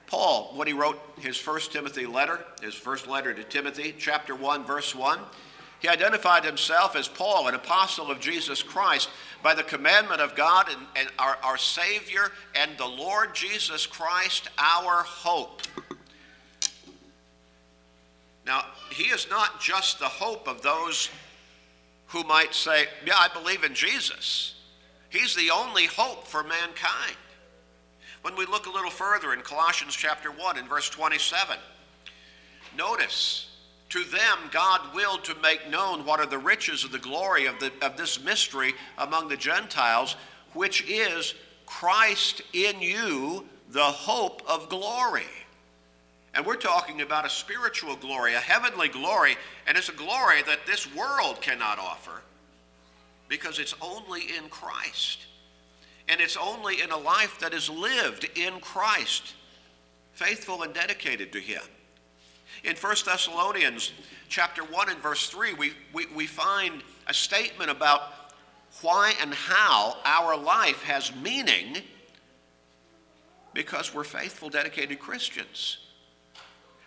Paul, 0.08 0.51
when 0.58 0.68
he 0.68 0.74
wrote 0.74 1.00
his 1.18 1.38
first 1.38 1.72
Timothy 1.72 2.06
letter, 2.06 2.44
his 2.62 2.75
first 2.75 3.08
letter 3.08 3.34
to 3.34 3.46
Timothy, 3.46 3.96
chapter 3.98 4.36
1, 4.36 4.65
verse 4.65 4.94
1, 4.94 5.20
he 5.82 5.90
identified 5.90 6.46
himself 6.46 6.96
as 6.96 7.08
Paul, 7.08 7.48
an 7.48 7.56
apostle 7.56 8.12
of 8.12 8.20
Jesus 8.20 8.62
Christ, 8.62 9.10
by 9.42 9.56
the 9.56 9.64
commandment 9.64 10.22
of 10.22 10.36
God 10.36 10.68
and, 10.70 10.86
and 10.96 11.10
our, 11.18 11.38
our 11.44 11.58
Savior 11.58 12.32
and 12.54 12.78
the 12.78 12.86
Lord 12.86 13.34
Jesus 13.34 13.88
Christ, 13.88 14.48
our 14.60 15.02
hope. 15.02 15.64
Now, 18.46 18.66
he 18.92 19.06
is 19.06 19.28
not 19.32 19.60
just 19.60 19.98
the 19.98 20.06
hope 20.06 20.48
of 20.48 20.62
those 20.62 21.10
who 22.08 22.24
might 22.26 22.54
say, 22.54 22.86
Yeah, 23.04 23.16
I 23.18 23.30
believe 23.30 23.64
in 23.64 23.74
Jesus. 23.74 24.56
He's 25.10 25.36
the 25.36 25.50
only 25.50 25.88
hope 25.88 26.28
for 26.28 26.44
mankind. 26.44 27.18
When 28.22 28.36
we 28.36 28.46
look 28.46 28.68
a 28.68 28.72
little 28.72 28.92
further 28.92 29.34
in 29.34 29.42
Colossians 29.42 29.96
chapter 29.96 30.30
1 30.30 30.60
and 30.60 30.70
verse 30.70 30.90
27, 30.92 31.58
notice 32.78 33.50
to 33.91 34.05
them, 34.05 34.38
God 34.51 34.95
willed 34.95 35.25
to 35.25 35.36
make 35.41 35.69
known 35.69 36.05
what 36.05 36.21
are 36.21 36.25
the 36.25 36.38
riches 36.38 36.86
of 36.86 36.93
the 36.93 37.00
glory 37.00 37.45
of, 37.45 37.60
the, 37.60 37.71
of 37.81 37.98
this 37.98 38.24
mystery 38.24 38.74
among 38.98 39.27
the 39.27 39.36
Gentiles, 39.36 40.15
which 40.53 40.89
is 40.89 41.36
Christ 41.65 42.41
in 42.53 42.81
you, 42.81 43.45
the 43.69 43.83
hope 43.83 44.41
of 44.48 44.69
glory. 44.69 45.25
And 46.33 46.45
we're 46.45 46.55
talking 46.55 47.01
about 47.01 47.25
a 47.25 47.29
spiritual 47.29 47.98
glory, 47.98 48.33
a 48.33 48.39
heavenly 48.39 48.88
glory, 48.88 49.36
and 49.67 49.77
it's 49.77 49.89
a 49.89 49.93
glory 49.93 50.41
that 50.43 50.65
this 50.65 50.93
world 50.95 51.41
cannot 51.41 51.77
offer 51.77 52.21
because 53.27 53.60
it's 53.60 53.75
only 53.81 54.21
in 54.21 54.48
Christ. 54.50 55.25
And 56.07 56.21
it's 56.21 56.38
only 56.38 56.81
in 56.81 56.91
a 56.91 56.98
life 56.98 57.39
that 57.41 57.53
is 57.53 57.69
lived 57.69 58.29
in 58.36 58.62
Christ, 58.62 59.33
faithful 60.13 60.63
and 60.63 60.74
dedicated 60.74 61.33
to 61.33 61.39
Him. 61.39 61.62
In 62.63 62.75
1 62.75 62.96
Thessalonians 63.05 63.91
chapter 64.29 64.63
1 64.63 64.89
and 64.89 65.00
verse 65.00 65.29
3, 65.29 65.53
we, 65.53 65.74
we, 65.93 66.05
we 66.08 66.27
find 66.27 66.84
a 67.08 67.13
statement 67.13 67.70
about 67.72 68.01
why 68.81 69.13
and 69.22 69.34
how 69.34 69.98
our 70.05 70.38
life 70.38 70.81
has 70.84 71.13
meaning 71.15 71.77
because 73.53 73.93
we're 73.93 74.03
faithful, 74.03 74.50
dedicated 74.50 75.00
Christians. 75.00 75.77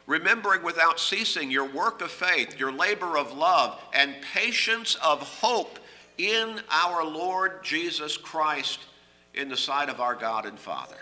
Remembering 0.06 0.62
without 0.62 1.00
ceasing 1.00 1.50
your 1.50 1.66
work 1.66 2.00
of 2.02 2.10
faith, 2.10 2.58
your 2.58 2.72
labor 2.72 3.16
of 3.16 3.32
love, 3.36 3.80
and 3.92 4.14
patience 4.34 4.96
of 5.02 5.20
hope 5.20 5.78
in 6.18 6.60
our 6.70 7.04
Lord 7.04 7.64
Jesus 7.64 8.16
Christ 8.16 8.80
in 9.34 9.48
the 9.48 9.56
sight 9.56 9.88
of 9.88 10.00
our 10.00 10.14
God 10.14 10.46
and 10.46 10.58
Father. 10.58 10.96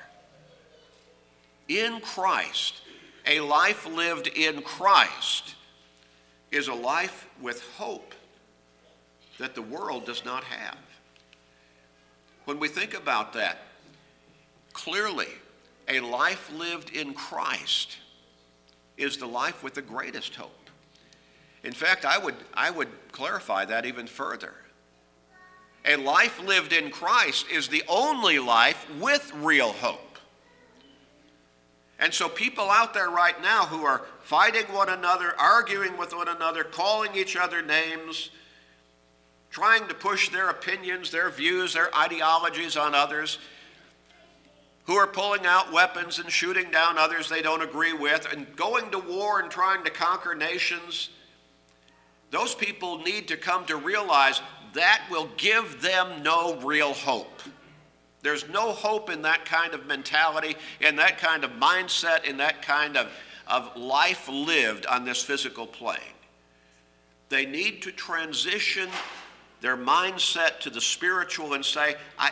In 1.68 2.00
Christ, 2.00 2.81
a 3.26 3.40
life 3.40 3.86
lived 3.86 4.26
in 4.28 4.62
Christ 4.62 5.54
is 6.50 6.68
a 6.68 6.74
life 6.74 7.28
with 7.40 7.62
hope 7.76 8.14
that 9.38 9.54
the 9.54 9.62
world 9.62 10.04
does 10.06 10.24
not 10.24 10.44
have. 10.44 10.78
When 12.44 12.58
we 12.58 12.68
think 12.68 12.94
about 12.94 13.32
that, 13.34 13.58
clearly, 14.72 15.28
a 15.88 16.00
life 16.00 16.52
lived 16.52 16.90
in 16.90 17.14
Christ 17.14 17.96
is 18.96 19.16
the 19.16 19.26
life 19.26 19.62
with 19.62 19.74
the 19.74 19.82
greatest 19.82 20.34
hope. 20.34 20.50
In 21.64 21.72
fact, 21.72 22.04
I 22.04 22.18
would, 22.18 22.34
I 22.54 22.70
would 22.70 22.88
clarify 23.12 23.64
that 23.66 23.86
even 23.86 24.06
further. 24.06 24.54
A 25.84 25.96
life 25.96 26.40
lived 26.42 26.72
in 26.72 26.90
Christ 26.90 27.46
is 27.50 27.68
the 27.68 27.82
only 27.88 28.38
life 28.38 28.86
with 29.00 29.32
real 29.36 29.72
hope. 29.72 30.11
And 32.02 32.12
so, 32.12 32.28
people 32.28 32.68
out 32.68 32.94
there 32.94 33.10
right 33.10 33.40
now 33.40 33.64
who 33.64 33.84
are 33.84 34.02
fighting 34.24 34.64
one 34.74 34.88
another, 34.88 35.34
arguing 35.38 35.96
with 35.96 36.12
one 36.12 36.26
another, 36.26 36.64
calling 36.64 37.14
each 37.14 37.36
other 37.36 37.62
names, 37.62 38.30
trying 39.50 39.86
to 39.86 39.94
push 39.94 40.28
their 40.30 40.50
opinions, 40.50 41.12
their 41.12 41.30
views, 41.30 41.74
their 41.74 41.94
ideologies 41.94 42.76
on 42.76 42.96
others, 42.96 43.38
who 44.86 44.94
are 44.94 45.06
pulling 45.06 45.46
out 45.46 45.72
weapons 45.72 46.18
and 46.18 46.28
shooting 46.28 46.72
down 46.72 46.98
others 46.98 47.28
they 47.28 47.40
don't 47.40 47.62
agree 47.62 47.92
with, 47.92 48.26
and 48.32 48.56
going 48.56 48.90
to 48.90 48.98
war 48.98 49.38
and 49.38 49.48
trying 49.48 49.84
to 49.84 49.90
conquer 49.90 50.34
nations, 50.34 51.10
those 52.32 52.52
people 52.52 52.98
need 52.98 53.28
to 53.28 53.36
come 53.36 53.64
to 53.66 53.76
realize 53.76 54.42
that 54.74 55.04
will 55.08 55.28
give 55.36 55.80
them 55.80 56.24
no 56.24 56.56
real 56.62 56.94
hope. 56.94 57.42
There's 58.22 58.48
no 58.48 58.72
hope 58.72 59.10
in 59.10 59.22
that 59.22 59.44
kind 59.44 59.74
of 59.74 59.86
mentality, 59.86 60.56
in 60.80 60.96
that 60.96 61.18
kind 61.18 61.44
of 61.44 61.50
mindset, 61.52 62.24
in 62.24 62.36
that 62.36 62.62
kind 62.62 62.96
of, 62.96 63.08
of 63.48 63.76
life 63.76 64.28
lived 64.28 64.86
on 64.86 65.04
this 65.04 65.22
physical 65.22 65.66
plane. 65.66 65.98
They 67.28 67.46
need 67.46 67.82
to 67.82 67.92
transition 67.92 68.88
their 69.60 69.76
mindset 69.76 70.60
to 70.60 70.70
the 70.70 70.80
spiritual 70.80 71.54
and 71.54 71.64
say, 71.64 71.96
I, 72.18 72.30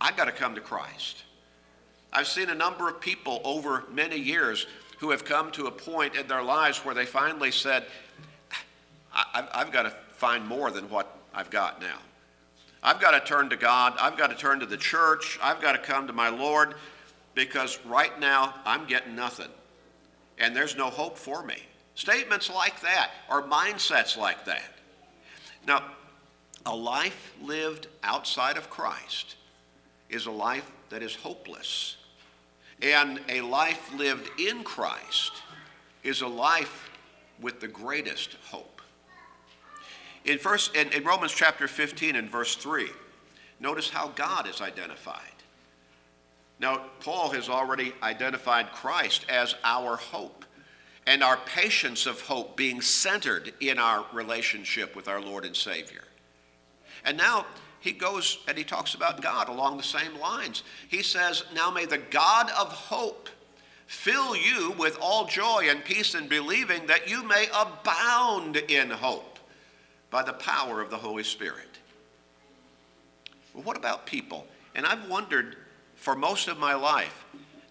I 0.00 0.12
got 0.12 0.24
to 0.26 0.32
come 0.32 0.54
to 0.54 0.60
Christ. 0.60 1.24
I've 2.12 2.28
seen 2.28 2.50
a 2.50 2.54
number 2.54 2.88
of 2.88 3.00
people 3.00 3.40
over 3.44 3.84
many 3.90 4.18
years 4.18 4.66
who 4.98 5.10
have 5.10 5.24
come 5.24 5.50
to 5.52 5.66
a 5.66 5.70
point 5.70 6.14
in 6.14 6.28
their 6.28 6.42
lives 6.42 6.78
where 6.84 6.94
they 6.94 7.06
finally 7.06 7.50
said, 7.50 7.84
I, 9.12 9.46
I've 9.52 9.72
got 9.72 9.82
to 9.82 9.90
find 10.12 10.46
more 10.46 10.70
than 10.70 10.88
what 10.88 11.18
I've 11.34 11.50
got 11.50 11.80
now. 11.80 11.98
I've 12.82 13.00
got 13.00 13.12
to 13.12 13.20
turn 13.20 13.48
to 13.50 13.56
God. 13.56 13.94
I've 14.00 14.16
got 14.16 14.30
to 14.30 14.36
turn 14.36 14.60
to 14.60 14.66
the 14.66 14.76
church. 14.76 15.38
I've 15.42 15.60
got 15.60 15.72
to 15.72 15.78
come 15.78 16.06
to 16.08 16.12
my 16.12 16.28
Lord 16.28 16.74
because 17.34 17.78
right 17.86 18.18
now 18.18 18.54
I'm 18.64 18.86
getting 18.86 19.14
nothing. 19.14 19.50
And 20.38 20.56
there's 20.56 20.76
no 20.76 20.90
hope 20.90 21.16
for 21.16 21.44
me. 21.44 21.56
Statements 21.94 22.50
like 22.50 22.80
that 22.80 23.10
or 23.30 23.42
mindsets 23.42 24.16
like 24.16 24.44
that. 24.46 24.72
Now, 25.66 25.84
a 26.66 26.74
life 26.74 27.34
lived 27.42 27.86
outside 28.02 28.56
of 28.56 28.70
Christ 28.70 29.36
is 30.08 30.26
a 30.26 30.30
life 30.30 30.70
that 30.90 31.02
is 31.02 31.14
hopeless. 31.14 31.96
And 32.80 33.20
a 33.28 33.42
life 33.42 33.92
lived 33.94 34.28
in 34.40 34.64
Christ 34.64 35.32
is 36.02 36.20
a 36.20 36.26
life 36.26 36.90
with 37.40 37.60
the 37.60 37.68
greatest 37.68 38.36
hope. 38.50 38.71
In, 40.24 40.38
in, 40.74 40.92
in 40.92 41.04
Romans 41.04 41.32
chapter 41.32 41.66
15 41.66 42.16
and 42.16 42.30
verse 42.30 42.54
3, 42.56 42.88
notice 43.60 43.90
how 43.90 44.08
God 44.08 44.48
is 44.48 44.60
identified. 44.60 45.20
Now, 46.60 46.82
Paul 47.00 47.30
has 47.30 47.48
already 47.48 47.92
identified 48.02 48.70
Christ 48.72 49.26
as 49.28 49.56
our 49.64 49.96
hope 49.96 50.44
and 51.06 51.22
our 51.22 51.36
patience 51.38 52.06
of 52.06 52.20
hope 52.20 52.56
being 52.56 52.80
centered 52.80 53.52
in 53.60 53.78
our 53.78 54.06
relationship 54.12 54.94
with 54.94 55.08
our 55.08 55.20
Lord 55.20 55.44
and 55.44 55.56
Savior. 55.56 56.04
And 57.04 57.16
now 57.16 57.46
he 57.80 57.90
goes 57.90 58.38
and 58.46 58.56
he 58.56 58.62
talks 58.62 58.94
about 58.94 59.20
God 59.20 59.48
along 59.48 59.76
the 59.76 59.82
same 59.82 60.16
lines. 60.20 60.62
He 60.88 61.02
says, 61.02 61.42
Now 61.52 61.72
may 61.72 61.84
the 61.84 61.98
God 61.98 62.48
of 62.56 62.68
hope 62.68 63.28
fill 63.88 64.36
you 64.36 64.72
with 64.78 64.96
all 65.00 65.26
joy 65.26 65.66
and 65.68 65.84
peace 65.84 66.14
in 66.14 66.28
believing 66.28 66.86
that 66.86 67.10
you 67.10 67.24
may 67.24 67.48
abound 67.52 68.56
in 68.56 68.90
hope 68.90 69.31
by 70.12 70.22
the 70.22 70.34
power 70.34 70.80
of 70.80 70.90
the 70.90 70.96
Holy 70.96 71.24
Spirit. 71.24 71.78
Well, 73.54 73.64
what 73.64 73.76
about 73.76 74.06
people? 74.06 74.46
And 74.74 74.86
I've 74.86 75.08
wondered 75.08 75.56
for 75.96 76.14
most 76.14 76.46
of 76.46 76.58
my 76.58 76.74
life 76.74 77.24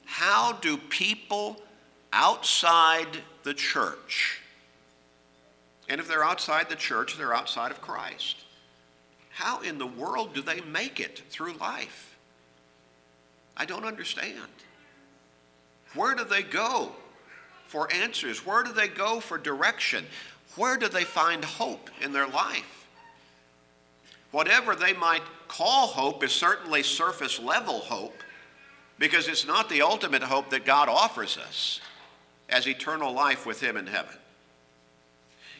how 0.06 0.54
do 0.54 0.76
people 0.76 1.62
outside 2.12 3.08
the 3.44 3.54
church, 3.54 4.42
And 5.88 6.00
if 6.00 6.08
they're 6.08 6.24
outside 6.24 6.70
the 6.70 6.76
church, 6.76 7.18
they're 7.18 7.34
outside 7.34 7.70
of 7.70 7.82
Christ. 7.82 8.38
How 9.30 9.62
in 9.62 9.78
the 9.78 9.88
world 9.88 10.34
do 10.34 10.42
they 10.42 10.62
make 10.62 11.02
it 11.02 11.22
through 11.30 11.54
life? 11.54 12.18
I 13.58 13.66
don't 13.66 13.84
understand. 13.84 14.38
Where 15.94 16.16
do 16.16 16.24
they 16.24 16.44
go 16.44 16.94
for 17.68 17.92
answers? 17.92 18.46
Where 18.46 18.64
do 18.64 18.72
they 18.72 18.88
go 18.88 19.20
for 19.20 19.38
direction? 19.38 20.06
Where 20.56 20.78
do 20.78 20.88
they 20.88 21.04
find 21.04 21.44
hope 21.44 21.90
in 22.02 22.12
their 22.12 22.28
life? 22.28 22.88
Whatever 24.32 24.76
they 24.76 24.94
might 24.94 25.24
call 25.48 25.88
hope 25.88 26.24
is 26.24 26.32
certainly 26.32 26.84
surface 26.84 27.40
level 27.40 27.80
hope 27.80 28.24
because 28.98 29.28
it's 29.28 29.46
not 29.46 29.70
the 29.70 29.82
ultimate 29.82 30.24
hope 30.24 30.50
that 30.52 30.66
God 30.66 30.88
offers 30.88 31.38
us 31.38 31.82
as 32.50 32.68
eternal 32.68 33.14
life 33.14 33.46
with 33.46 33.62
Him 33.62 33.78
in 33.78 33.88
heaven. 33.88 34.16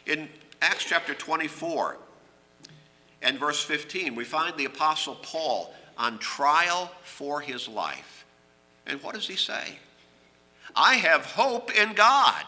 In 0.06 0.30
Acts 0.62 0.86
chapter 0.86 1.14
24 1.14 1.98
and 3.22 3.40
verse 3.40 3.64
15, 3.64 4.16
we 4.16 4.24
find 4.24 4.56
the 4.58 4.66
Apostle 4.66 5.16
Paul 5.16 5.74
on 5.98 6.18
trial 6.20 6.92
for 7.04 7.42
his 7.42 7.68
life. 7.68 8.26
And 8.88 9.02
what 9.04 9.14
does 9.14 9.28
he 9.28 9.36
say? 9.36 9.78
I 10.76 10.96
have 10.96 11.26
hope 11.26 11.76
in 11.76 11.94
God, 11.94 12.44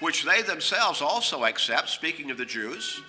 which 0.00 0.24
they 0.24 0.42
themselves 0.42 1.00
also 1.00 1.44
accept, 1.44 1.88
speaking 1.88 2.30
of 2.30 2.38
the 2.38 2.44
Jews, 2.44 3.00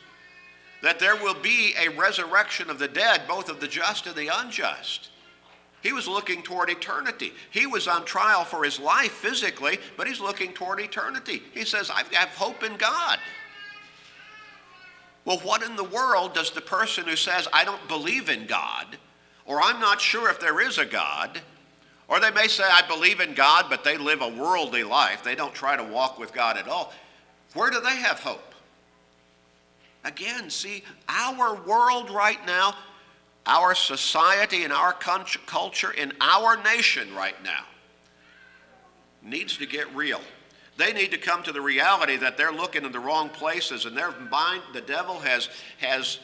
that 0.84 1.00
there 1.00 1.16
will 1.16 1.36
be 1.36 1.74
a 1.80 1.90
resurrection 1.90 2.70
of 2.70 2.80
the 2.80 2.88
dead, 2.88 3.22
both 3.28 3.50
of 3.50 3.60
the 3.60 3.68
just 3.68 4.08
and 4.08 4.16
the 4.16 4.30
unjust. 4.34 5.10
He 5.82 5.94
was 5.94 6.08
looking 6.08 6.44
toward 6.44 6.70
eternity. 6.70 7.34
He 7.50 7.66
was 7.66 7.88
on 7.88 8.06
trial 8.06 8.44
for 8.44 8.64
his 8.64 8.80
life 8.80 9.12
physically, 9.12 9.80
but 9.98 10.08
he's 10.08 10.20
looking 10.20 10.54
toward 10.54 10.80
eternity. 10.80 11.42
He 11.54 11.66
says, 11.66 11.90
I 11.90 12.04
have 12.14 12.30
hope 12.30 12.64
in 12.64 12.78
God. 12.78 13.20
Well, 15.26 15.40
what 15.40 15.64
in 15.64 15.76
the 15.76 15.84
world 15.84 16.34
does 16.34 16.52
the 16.52 16.62
person 16.62 17.06
who 17.06 17.16
says, 17.16 17.48
I 17.54 17.64
don't 17.64 17.88
believe 17.88 18.30
in 18.30 18.48
God, 18.48 18.98
or 19.46 19.62
I'm 19.62 19.80
not 19.80 20.02
sure 20.02 20.30
if 20.30 20.40
there 20.40 20.62
is 20.62 20.78
a 20.78 20.86
God, 20.86 21.42
or 22.12 22.20
they 22.20 22.30
may 22.30 22.48
say, 22.48 22.64
I 22.64 22.86
believe 22.86 23.22
in 23.22 23.34
God, 23.34 23.68
but 23.70 23.84
they 23.84 23.98
live 23.98 24.22
a 24.22 24.28
worldly 24.28 24.84
life. 24.84 25.24
They 25.24 25.34
don't 25.34 25.54
try 25.54 25.78
to 25.78 25.84
walk 25.84 26.20
with 26.20 26.34
God 26.34 26.58
at 26.58 26.68
all. 26.68 26.94
Where 27.54 27.72
do 27.72 27.80
they 27.80 27.96
have 27.96 28.20
hope? 28.20 28.54
Again, 30.04 30.50
see, 30.50 30.84
our 31.08 31.56
world 31.56 32.10
right 32.10 32.44
now 32.46 32.76
our 33.46 33.74
society 33.74 34.64
and 34.64 34.74
our 34.74 34.94
culture 34.94 35.92
in 35.92 36.14
our 36.22 36.62
nation 36.64 37.14
right 37.16 37.42
now 37.44 37.64
needs 39.24 39.58
to 39.58 39.66
get 39.66 39.94
real. 39.96 40.22
They 40.78 40.94
need 40.94 41.12
to 41.12 41.18
come 41.18 41.44
to 41.44 41.52
the 41.52 41.62
reality 41.62 42.18
that 42.18 42.38
they're 42.38 42.52
looking 42.52 42.86
in 42.86 42.92
the 42.92 43.00
wrong 43.00 43.30
places 43.30 43.86
and 43.86 43.96
their 43.96 44.12
mind, 44.12 44.62
the 44.74 44.82
devil 44.82 45.20
has, 45.20 45.50
has 45.80 46.20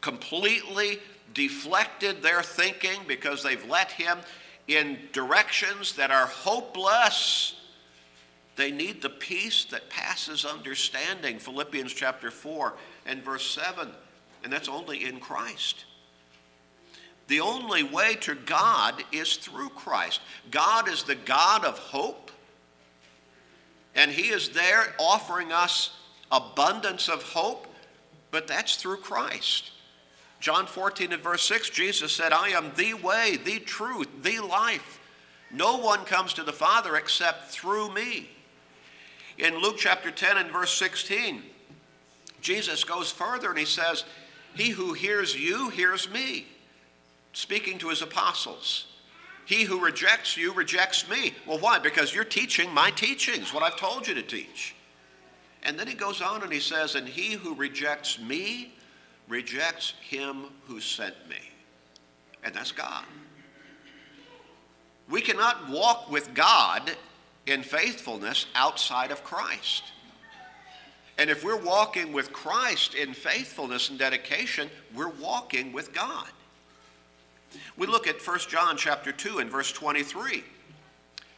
completely 0.00 0.98
deflected 1.34 2.22
their 2.22 2.42
thinking 2.42 3.00
because 3.06 3.42
they've 3.42 3.64
let 3.68 3.90
him 3.92 4.18
in 4.68 4.98
directions 5.12 5.96
that 5.96 6.10
are 6.10 6.26
hopeless. 6.26 7.54
They 8.56 8.70
need 8.70 9.02
the 9.02 9.10
peace 9.10 9.64
that 9.66 9.88
passes 9.88 10.44
understanding, 10.44 11.38
Philippians 11.38 11.92
chapter 11.92 12.30
4 12.30 12.74
and 13.06 13.24
verse 13.24 13.50
7, 13.50 13.88
and 14.44 14.52
that's 14.52 14.68
only 14.68 15.04
in 15.04 15.20
Christ. 15.20 15.84
The 17.28 17.40
only 17.40 17.82
way 17.82 18.16
to 18.16 18.34
God 18.34 19.02
is 19.10 19.36
through 19.36 19.70
Christ. 19.70 20.20
God 20.50 20.88
is 20.88 21.04
the 21.04 21.14
God 21.14 21.64
of 21.64 21.78
hope, 21.78 22.30
and 23.94 24.10
He 24.10 24.28
is 24.28 24.50
there 24.50 24.94
offering 24.98 25.50
us 25.50 25.96
abundance 26.30 27.08
of 27.08 27.22
hope, 27.22 27.66
but 28.30 28.46
that's 28.46 28.76
through 28.76 28.98
Christ. 28.98 29.70
John 30.42 30.66
14 30.66 31.12
and 31.12 31.22
verse 31.22 31.46
6, 31.46 31.70
Jesus 31.70 32.10
said, 32.10 32.32
I 32.32 32.48
am 32.48 32.72
the 32.74 32.94
way, 32.94 33.38
the 33.44 33.60
truth, 33.60 34.08
the 34.22 34.40
life. 34.40 34.98
No 35.52 35.78
one 35.78 36.04
comes 36.04 36.34
to 36.34 36.42
the 36.42 36.52
Father 36.52 36.96
except 36.96 37.52
through 37.52 37.94
me. 37.94 38.28
In 39.38 39.62
Luke 39.62 39.76
chapter 39.78 40.10
10 40.10 40.38
and 40.38 40.50
verse 40.50 40.72
16, 40.72 41.44
Jesus 42.40 42.82
goes 42.82 43.08
further 43.08 43.50
and 43.50 43.58
he 43.58 43.64
says, 43.64 44.02
He 44.56 44.70
who 44.70 44.94
hears 44.94 45.36
you 45.36 45.68
hears 45.68 46.10
me 46.10 46.46
speaking 47.32 47.78
to 47.78 47.90
his 47.90 48.02
apostles. 48.02 48.86
He 49.46 49.62
who 49.62 49.78
rejects 49.78 50.36
you 50.36 50.52
rejects 50.52 51.08
me. 51.08 51.34
Well, 51.46 51.60
why? 51.60 51.78
Because 51.78 52.12
you're 52.12 52.24
teaching 52.24 52.74
my 52.74 52.90
teachings, 52.90 53.54
what 53.54 53.62
I've 53.62 53.76
told 53.76 54.08
you 54.08 54.14
to 54.14 54.22
teach. 54.22 54.74
And 55.62 55.78
then 55.78 55.86
he 55.86 55.94
goes 55.94 56.20
on 56.20 56.42
and 56.42 56.52
he 56.52 56.58
says, 56.58 56.96
And 56.96 57.06
he 57.06 57.34
who 57.34 57.54
rejects 57.54 58.18
me 58.18 58.74
rejects 59.28 59.94
him 60.00 60.46
who 60.66 60.80
sent 60.80 61.14
me. 61.28 61.50
And 62.44 62.54
that's 62.54 62.72
God. 62.72 63.04
We 65.08 65.20
cannot 65.20 65.68
walk 65.68 66.10
with 66.10 66.34
God 66.34 66.96
in 67.46 67.62
faithfulness 67.62 68.46
outside 68.54 69.10
of 69.10 69.24
Christ. 69.24 69.84
And 71.18 71.28
if 71.28 71.44
we're 71.44 71.56
walking 71.56 72.12
with 72.12 72.32
Christ 72.32 72.94
in 72.94 73.12
faithfulness 73.12 73.90
and 73.90 73.98
dedication, 73.98 74.70
we're 74.94 75.08
walking 75.08 75.72
with 75.72 75.92
God. 75.92 76.28
We 77.76 77.86
look 77.86 78.06
at 78.06 78.26
1 78.26 78.38
John 78.48 78.76
chapter 78.76 79.12
2 79.12 79.38
and 79.38 79.50
verse 79.50 79.72
23. 79.72 80.42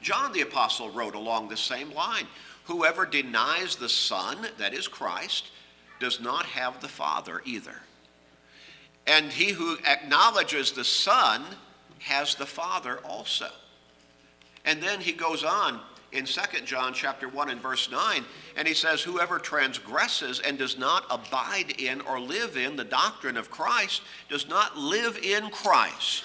John 0.00 0.32
the 0.32 0.42
apostle 0.42 0.90
wrote 0.90 1.14
along 1.14 1.48
the 1.48 1.56
same 1.56 1.90
line, 1.92 2.26
whoever 2.64 3.04
denies 3.06 3.76
the 3.76 3.88
son, 3.88 4.46
that 4.58 4.74
is 4.74 4.86
Christ, 4.86 5.50
does 6.00 6.20
not 6.20 6.46
have 6.46 6.80
the 6.80 6.88
father 6.88 7.42
either. 7.44 7.76
And 9.06 9.30
he 9.30 9.52
who 9.52 9.76
acknowledges 9.86 10.72
the 10.72 10.84
son 10.84 11.42
has 12.00 12.34
the 12.34 12.46
father 12.46 12.98
also. 13.04 13.48
And 14.64 14.82
then 14.82 15.00
he 15.00 15.12
goes 15.12 15.44
on 15.44 15.80
in 16.12 16.24
2 16.24 16.40
John 16.64 16.94
chapter 16.94 17.28
1 17.28 17.50
and 17.50 17.60
verse 17.60 17.90
9, 17.90 18.24
and 18.56 18.68
he 18.68 18.72
says, 18.72 19.02
Whoever 19.02 19.38
transgresses 19.38 20.40
and 20.40 20.56
does 20.56 20.78
not 20.78 21.04
abide 21.10 21.74
in 21.78 22.00
or 22.02 22.20
live 22.20 22.56
in 22.56 22.76
the 22.76 22.84
doctrine 22.84 23.36
of 23.36 23.50
Christ 23.50 24.02
does 24.28 24.48
not 24.48 24.78
live 24.78 25.18
in 25.18 25.50
Christ. 25.50 26.24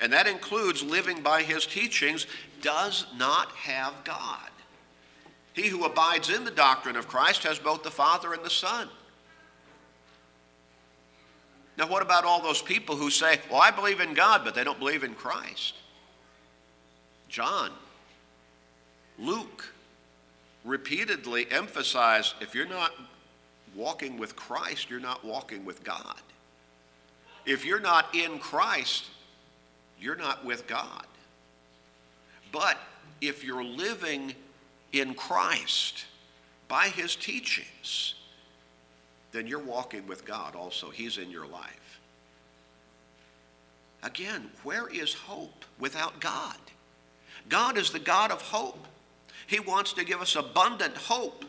And 0.00 0.12
that 0.12 0.28
includes 0.28 0.82
living 0.82 1.22
by 1.22 1.42
his 1.42 1.66
teachings, 1.66 2.26
does 2.62 3.06
not 3.16 3.50
have 3.52 3.92
God. 4.04 4.50
He 5.58 5.66
who 5.66 5.84
abides 5.84 6.30
in 6.30 6.44
the 6.44 6.52
doctrine 6.52 6.94
of 6.94 7.08
Christ 7.08 7.42
has 7.42 7.58
both 7.58 7.82
the 7.82 7.90
Father 7.90 8.32
and 8.32 8.44
the 8.44 8.50
Son. 8.50 8.88
Now, 11.76 11.88
what 11.88 12.00
about 12.00 12.24
all 12.24 12.40
those 12.40 12.62
people 12.62 12.94
who 12.94 13.10
say, 13.10 13.40
Well, 13.50 13.60
I 13.60 13.72
believe 13.72 13.98
in 13.98 14.14
God, 14.14 14.42
but 14.44 14.54
they 14.54 14.62
don't 14.62 14.78
believe 14.78 15.02
in 15.02 15.14
Christ? 15.14 15.74
John 17.28 17.72
Luke 19.18 19.72
repeatedly 20.64 21.50
emphasized 21.50 22.34
if 22.40 22.54
you're 22.54 22.68
not 22.68 22.92
walking 23.74 24.16
with 24.16 24.36
Christ, 24.36 24.88
you're 24.88 25.00
not 25.00 25.24
walking 25.24 25.64
with 25.64 25.82
God. 25.82 26.22
If 27.46 27.64
you're 27.66 27.80
not 27.80 28.14
in 28.14 28.38
Christ, 28.38 29.06
you're 30.00 30.14
not 30.14 30.44
with 30.44 30.68
God. 30.68 31.06
But 32.52 32.78
if 33.20 33.42
you're 33.42 33.64
living 33.64 34.36
in 34.92 35.14
Christ 35.14 36.04
by 36.68 36.88
his 36.88 37.16
teachings, 37.16 38.14
then 39.32 39.46
you're 39.46 39.58
walking 39.58 40.06
with 40.06 40.24
God 40.24 40.54
also. 40.54 40.90
He's 40.90 41.18
in 41.18 41.30
your 41.30 41.46
life. 41.46 42.00
Again, 44.02 44.50
where 44.62 44.88
is 44.88 45.12
hope 45.12 45.64
without 45.78 46.20
God? 46.20 46.56
God 47.48 47.76
is 47.76 47.90
the 47.90 47.98
God 47.98 48.30
of 48.30 48.42
hope. 48.42 48.86
He 49.46 49.60
wants 49.60 49.92
to 49.94 50.04
give 50.04 50.20
us 50.20 50.36
abundant 50.36 50.96
hope. 50.96 51.44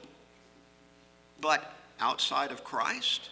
But 1.42 1.74
outside 2.00 2.52
of 2.52 2.64
Christ, 2.64 3.30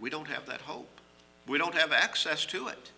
we 0.00 0.10
don't 0.10 0.28
have 0.28 0.46
that 0.46 0.60
hope. 0.60 1.00
We 1.46 1.58
don't 1.58 1.74
have 1.74 1.92
access 1.92 2.46
to 2.46 2.68
it. 2.68 2.90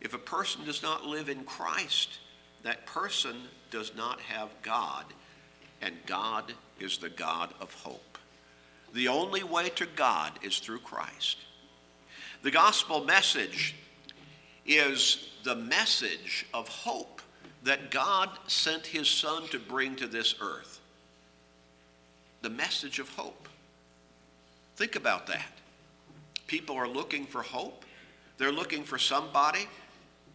If 0.00 0.14
a 0.14 0.18
person 0.18 0.64
does 0.64 0.82
not 0.82 1.04
live 1.04 1.28
in 1.28 1.44
Christ, 1.44 2.18
that 2.62 2.86
person 2.86 3.36
does 3.70 3.92
not 3.96 4.20
have 4.20 4.50
God, 4.62 5.04
and 5.80 5.94
God 6.06 6.52
is 6.80 6.98
the 6.98 7.10
God 7.10 7.52
of 7.60 7.72
hope. 7.74 8.18
The 8.94 9.08
only 9.08 9.42
way 9.42 9.68
to 9.70 9.86
God 9.86 10.32
is 10.42 10.58
through 10.58 10.80
Christ. 10.80 11.38
The 12.42 12.50
gospel 12.50 13.04
message 13.04 13.74
is 14.66 15.28
the 15.44 15.56
message 15.56 16.46
of 16.54 16.68
hope 16.68 17.20
that 17.64 17.90
God 17.90 18.30
sent 18.46 18.86
his 18.86 19.08
son 19.08 19.48
to 19.48 19.58
bring 19.58 19.96
to 19.96 20.06
this 20.06 20.34
earth 20.40 20.80
the 22.42 22.50
message 22.50 22.98
of 22.98 23.08
hope. 23.10 23.48
Think 24.76 24.94
about 24.94 25.26
that. 25.26 25.50
People 26.46 26.76
are 26.76 26.88
looking 26.88 27.26
for 27.26 27.42
hope. 27.42 27.84
They're 28.38 28.52
looking 28.52 28.84
for 28.84 28.98
somebody, 28.98 29.66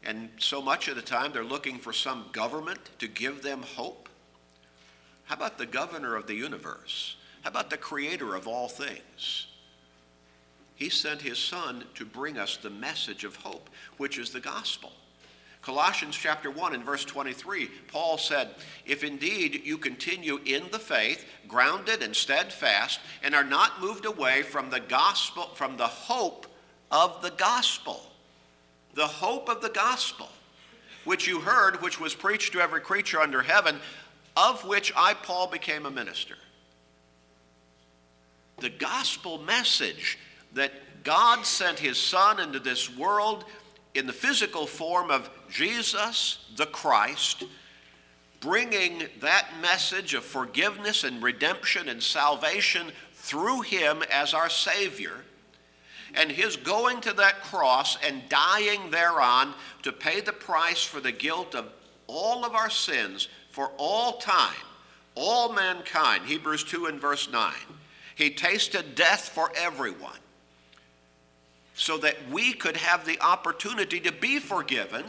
and 0.06 0.30
so 0.38 0.62
much 0.62 0.88
of 0.88 0.96
the 0.96 1.02
time 1.02 1.32
they're 1.32 1.44
looking 1.44 1.80
for 1.80 1.94
some 1.94 2.26
government 2.32 2.80
to 3.00 3.08
give 3.08 3.42
them 3.42 3.62
hope. 3.62 4.10
How 5.26 5.36
about 5.36 5.58
the 5.58 5.66
governor 5.66 6.16
of 6.16 6.28
the 6.28 6.36
universe? 6.36 7.16
How 7.42 7.50
about 7.50 7.70
the 7.70 7.78
creator 7.78 8.36
of 8.36 8.48
all 8.48 8.68
things? 8.68 9.48
He 10.76 10.90
sent 10.90 11.22
his 11.22 11.38
son 11.38 11.86
to 11.96 12.06
bring 12.06 12.38
us 12.38 12.58
the 12.58 12.70
message 12.70 13.24
of 13.24 13.38
hope, 13.38 13.70
which 13.98 14.18
is 14.18 14.32
the 14.32 14.40
gospel. 14.40 14.92
Colossians 15.62 16.18
chapter 16.18 16.52
1 16.52 16.74
and 16.74 16.84
verse 16.84 17.06
23, 17.06 17.70
Paul 17.88 18.18
said, 18.18 18.50
If 18.86 19.02
indeed 19.02 19.62
you 19.64 19.78
continue 19.78 20.40
in 20.46 20.64
the 20.72 20.80
faith, 20.80 21.26
grounded 21.48 22.04
and 22.04 22.14
steadfast, 22.14 23.00
and 23.22 23.34
are 23.34 23.46
not 23.46 23.80
moved 23.80 24.06
away 24.06 24.42
from 24.42 24.70
the 24.70 24.82
gospel, 24.82 25.44
from 25.56 25.78
the 25.78 25.88
hope 25.88 26.48
of 26.92 27.22
the 27.22 27.32
gospel. 27.32 28.13
The 28.94 29.08
hope 29.08 29.50
of 29.50 29.62
the 29.62 29.70
gospel, 29.70 30.30
which 31.04 31.28
you 31.28 31.40
heard, 31.40 31.82
which 31.82 32.00
was 32.00 32.14
preached 32.14 32.54
to 32.54 32.62
every 32.62 32.82
creature 32.82 33.20
under 33.20 33.42
heaven, 33.42 33.80
of 34.38 34.66
which 34.66 34.94
I, 34.96 35.14
Paul, 35.14 35.48
became 35.48 35.86
a 35.86 35.92
minister. 35.92 36.36
The 38.60 38.70
gospel 38.70 39.40
message 39.40 40.18
that 40.54 40.72
God 41.04 41.46
sent 41.46 41.80
his 41.80 41.98
Son 41.98 42.40
into 42.40 42.60
this 42.60 42.96
world 42.96 43.46
in 43.94 44.08
the 44.08 44.14
physical 44.14 44.66
form 44.66 45.12
of 45.12 45.30
Jesus 45.50 46.46
the 46.56 46.66
Christ, 46.66 47.44
bringing 48.40 49.04
that 49.22 49.48
message 49.62 50.14
of 50.14 50.24
forgiveness 50.24 51.04
and 51.04 51.22
redemption 51.22 51.90
and 51.90 52.02
salvation 52.02 52.92
through 53.14 53.62
him 53.62 54.04
as 54.12 54.34
our 54.34 54.50
Savior, 54.50 55.24
and 56.16 56.32
his 56.32 56.56
going 56.56 57.02
to 57.02 57.14
that 57.14 57.42
cross 57.42 57.98
and 58.06 58.28
dying 58.30 58.92
thereon 58.92 59.54
to 59.82 59.92
pay 59.92 60.22
the 60.22 60.34
price 60.34 60.84
for 60.84 61.00
the 61.00 61.12
guilt 61.12 61.56
of 61.56 61.72
all 62.08 62.46
of 62.46 62.54
our 62.54 62.70
sins 62.70 63.28
for 63.52 63.72
all 63.78 64.18
time, 64.18 64.54
all 65.16 65.54
mankind. 65.54 66.26
Hebrews 66.26 66.64
2 66.64 66.88
and 66.88 67.00
verse 67.00 67.32
9. 67.32 67.54
He 68.16 68.30
tasted 68.30 68.96
death 68.96 69.30
for 69.30 69.52
everyone 69.56 70.20
so 71.76 71.98
that 71.98 72.16
we 72.30 72.54
could 72.54 72.78
have 72.78 73.06
the 73.06 73.20
opportunity 73.20 74.00
to 74.00 74.12
be 74.12 74.40
forgiven 74.40 75.06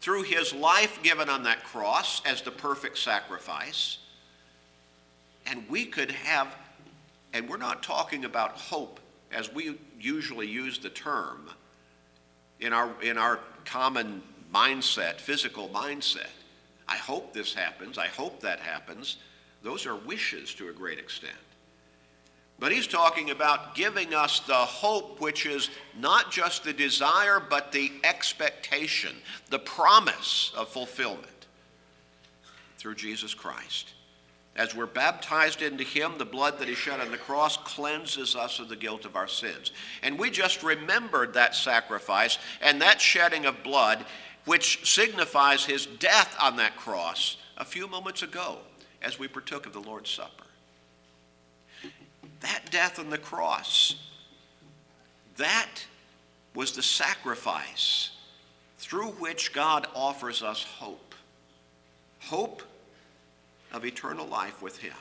through 0.00 0.22
his 0.22 0.54
life 0.54 1.02
given 1.02 1.28
on 1.28 1.42
that 1.42 1.64
cross 1.64 2.22
as 2.24 2.40
the 2.40 2.50
perfect 2.50 2.96
sacrifice. 2.98 3.98
And 5.46 5.68
we 5.68 5.84
could 5.84 6.10
have, 6.10 6.54
and 7.32 7.48
we're 7.48 7.58
not 7.58 7.82
talking 7.82 8.24
about 8.24 8.52
hope 8.52 9.00
as 9.32 9.52
we 9.52 9.78
usually 10.00 10.46
use 10.46 10.78
the 10.78 10.90
term 10.90 11.50
in 12.60 12.72
our, 12.72 12.90
in 13.02 13.18
our 13.18 13.40
common 13.64 14.22
mindset, 14.52 15.20
physical 15.20 15.68
mindset. 15.68 16.30
I 16.88 16.96
hope 16.96 17.34
this 17.34 17.52
happens. 17.52 17.98
I 17.98 18.06
hope 18.06 18.40
that 18.40 18.60
happens. 18.60 19.18
Those 19.62 19.86
are 19.86 19.96
wishes 19.96 20.54
to 20.54 20.68
a 20.68 20.72
great 20.72 20.98
extent. 20.98 21.34
But 22.58 22.72
he's 22.72 22.88
talking 22.88 23.30
about 23.30 23.76
giving 23.76 24.14
us 24.14 24.40
the 24.40 24.54
hope, 24.54 25.20
which 25.20 25.46
is 25.46 25.70
not 25.96 26.32
just 26.32 26.64
the 26.64 26.72
desire, 26.72 27.40
but 27.40 27.70
the 27.70 27.92
expectation, 28.02 29.14
the 29.48 29.60
promise 29.60 30.52
of 30.56 30.68
fulfillment 30.68 31.46
through 32.78 32.96
Jesus 32.96 33.32
Christ. 33.32 33.92
As 34.58 34.74
we're 34.74 34.86
baptized 34.86 35.62
into 35.62 35.84
Him, 35.84 36.18
the 36.18 36.24
blood 36.24 36.58
that 36.58 36.68
He 36.68 36.74
shed 36.74 36.98
on 36.98 37.12
the 37.12 37.16
cross 37.16 37.56
cleanses 37.56 38.34
us 38.34 38.58
of 38.58 38.68
the 38.68 38.74
guilt 38.74 39.04
of 39.04 39.14
our 39.14 39.28
sins. 39.28 39.70
And 40.02 40.18
we 40.18 40.30
just 40.30 40.64
remembered 40.64 41.34
that 41.34 41.54
sacrifice 41.54 42.38
and 42.60 42.82
that 42.82 43.00
shedding 43.00 43.46
of 43.46 43.62
blood, 43.62 44.04
which 44.46 44.92
signifies 44.92 45.64
His 45.64 45.86
death 45.86 46.36
on 46.42 46.56
that 46.56 46.76
cross 46.76 47.36
a 47.56 47.64
few 47.64 47.86
moments 47.86 48.24
ago 48.24 48.58
as 49.00 49.16
we 49.16 49.28
partook 49.28 49.64
of 49.64 49.72
the 49.72 49.80
Lord's 49.80 50.10
Supper. 50.10 50.44
That 52.40 52.68
death 52.72 52.98
on 52.98 53.10
the 53.10 53.18
cross, 53.18 53.94
that 55.36 55.86
was 56.52 56.72
the 56.72 56.82
sacrifice 56.82 58.10
through 58.78 59.10
which 59.12 59.52
God 59.52 59.86
offers 59.94 60.42
us 60.42 60.64
hope. 60.64 61.14
Hope 62.18 62.64
of 63.72 63.84
eternal 63.84 64.26
life 64.26 64.62
with 64.62 64.78
Him. 64.78 64.94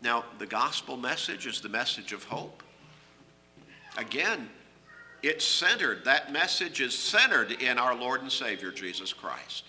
Now, 0.00 0.24
the 0.38 0.46
gospel 0.46 0.96
message 0.96 1.46
is 1.46 1.60
the 1.60 1.68
message 1.68 2.12
of 2.12 2.24
hope. 2.24 2.62
Again, 3.96 4.48
it's 5.22 5.44
centered, 5.44 6.04
that 6.04 6.32
message 6.32 6.80
is 6.80 6.96
centered 6.96 7.50
in 7.50 7.78
our 7.78 7.94
Lord 7.94 8.22
and 8.22 8.30
Savior 8.30 8.70
Jesus 8.70 9.12
Christ. 9.12 9.64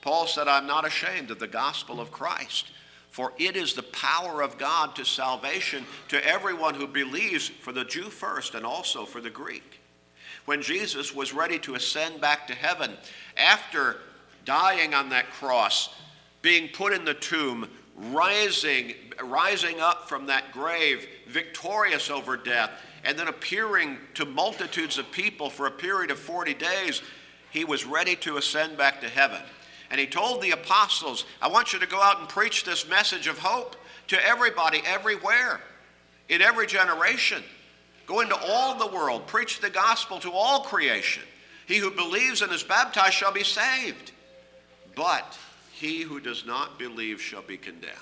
Paul 0.00 0.26
said, 0.26 0.48
I'm 0.48 0.66
not 0.66 0.86
ashamed 0.86 1.30
of 1.30 1.38
the 1.38 1.46
gospel 1.46 2.00
of 2.00 2.10
Christ, 2.10 2.72
for 3.10 3.32
it 3.38 3.56
is 3.56 3.74
the 3.74 3.82
power 3.84 4.42
of 4.42 4.58
God 4.58 4.96
to 4.96 5.04
salvation 5.04 5.84
to 6.08 6.24
everyone 6.26 6.74
who 6.74 6.86
believes, 6.86 7.48
for 7.48 7.72
the 7.72 7.84
Jew 7.84 8.04
first 8.04 8.54
and 8.54 8.66
also 8.66 9.04
for 9.04 9.20
the 9.20 9.30
Greek. 9.30 9.80
When 10.44 10.62
Jesus 10.62 11.14
was 11.14 11.32
ready 11.32 11.58
to 11.60 11.74
ascend 11.74 12.20
back 12.20 12.46
to 12.48 12.54
heaven, 12.54 12.96
after 13.36 13.98
dying 14.44 14.94
on 14.94 15.10
that 15.10 15.30
cross, 15.30 15.94
being 16.42 16.68
put 16.68 16.92
in 16.92 17.04
the 17.04 17.14
tomb, 17.14 17.68
rising, 17.96 18.94
rising 19.22 19.80
up 19.80 20.08
from 20.08 20.26
that 20.26 20.52
grave, 20.52 21.06
victorious 21.28 22.10
over 22.10 22.36
death, 22.36 22.70
and 23.04 23.18
then 23.18 23.28
appearing 23.28 23.96
to 24.14 24.24
multitudes 24.24 24.98
of 24.98 25.10
people 25.10 25.50
for 25.50 25.66
a 25.66 25.70
period 25.70 26.10
of 26.10 26.18
40 26.18 26.54
days, 26.54 27.02
he 27.50 27.64
was 27.64 27.84
ready 27.84 28.16
to 28.16 28.36
ascend 28.36 28.76
back 28.76 29.00
to 29.00 29.08
heaven. 29.08 29.40
And 29.90 30.00
he 30.00 30.06
told 30.06 30.42
the 30.42 30.50
apostles, 30.50 31.24
I 31.40 31.48
want 31.48 31.72
you 31.72 31.78
to 31.78 31.86
go 31.86 32.00
out 32.00 32.20
and 32.20 32.28
preach 32.28 32.64
this 32.64 32.88
message 32.88 33.26
of 33.26 33.38
hope 33.38 33.76
to 34.08 34.26
everybody, 34.26 34.82
everywhere, 34.84 35.60
in 36.28 36.42
every 36.42 36.66
generation. 36.66 37.42
Go 38.06 38.20
into 38.20 38.36
all 38.36 38.78
the 38.78 38.94
world, 38.94 39.26
preach 39.26 39.60
the 39.60 39.70
gospel 39.70 40.18
to 40.20 40.32
all 40.32 40.60
creation. 40.60 41.22
He 41.66 41.76
who 41.76 41.90
believes 41.90 42.42
and 42.42 42.52
is 42.52 42.62
baptized 42.62 43.14
shall 43.14 43.32
be 43.32 43.44
saved. 43.44 44.12
But 44.94 45.38
he 45.78 46.02
who 46.02 46.18
does 46.18 46.44
not 46.44 46.76
believe 46.76 47.20
shall 47.20 47.42
be 47.42 47.56
condemned. 47.56 47.94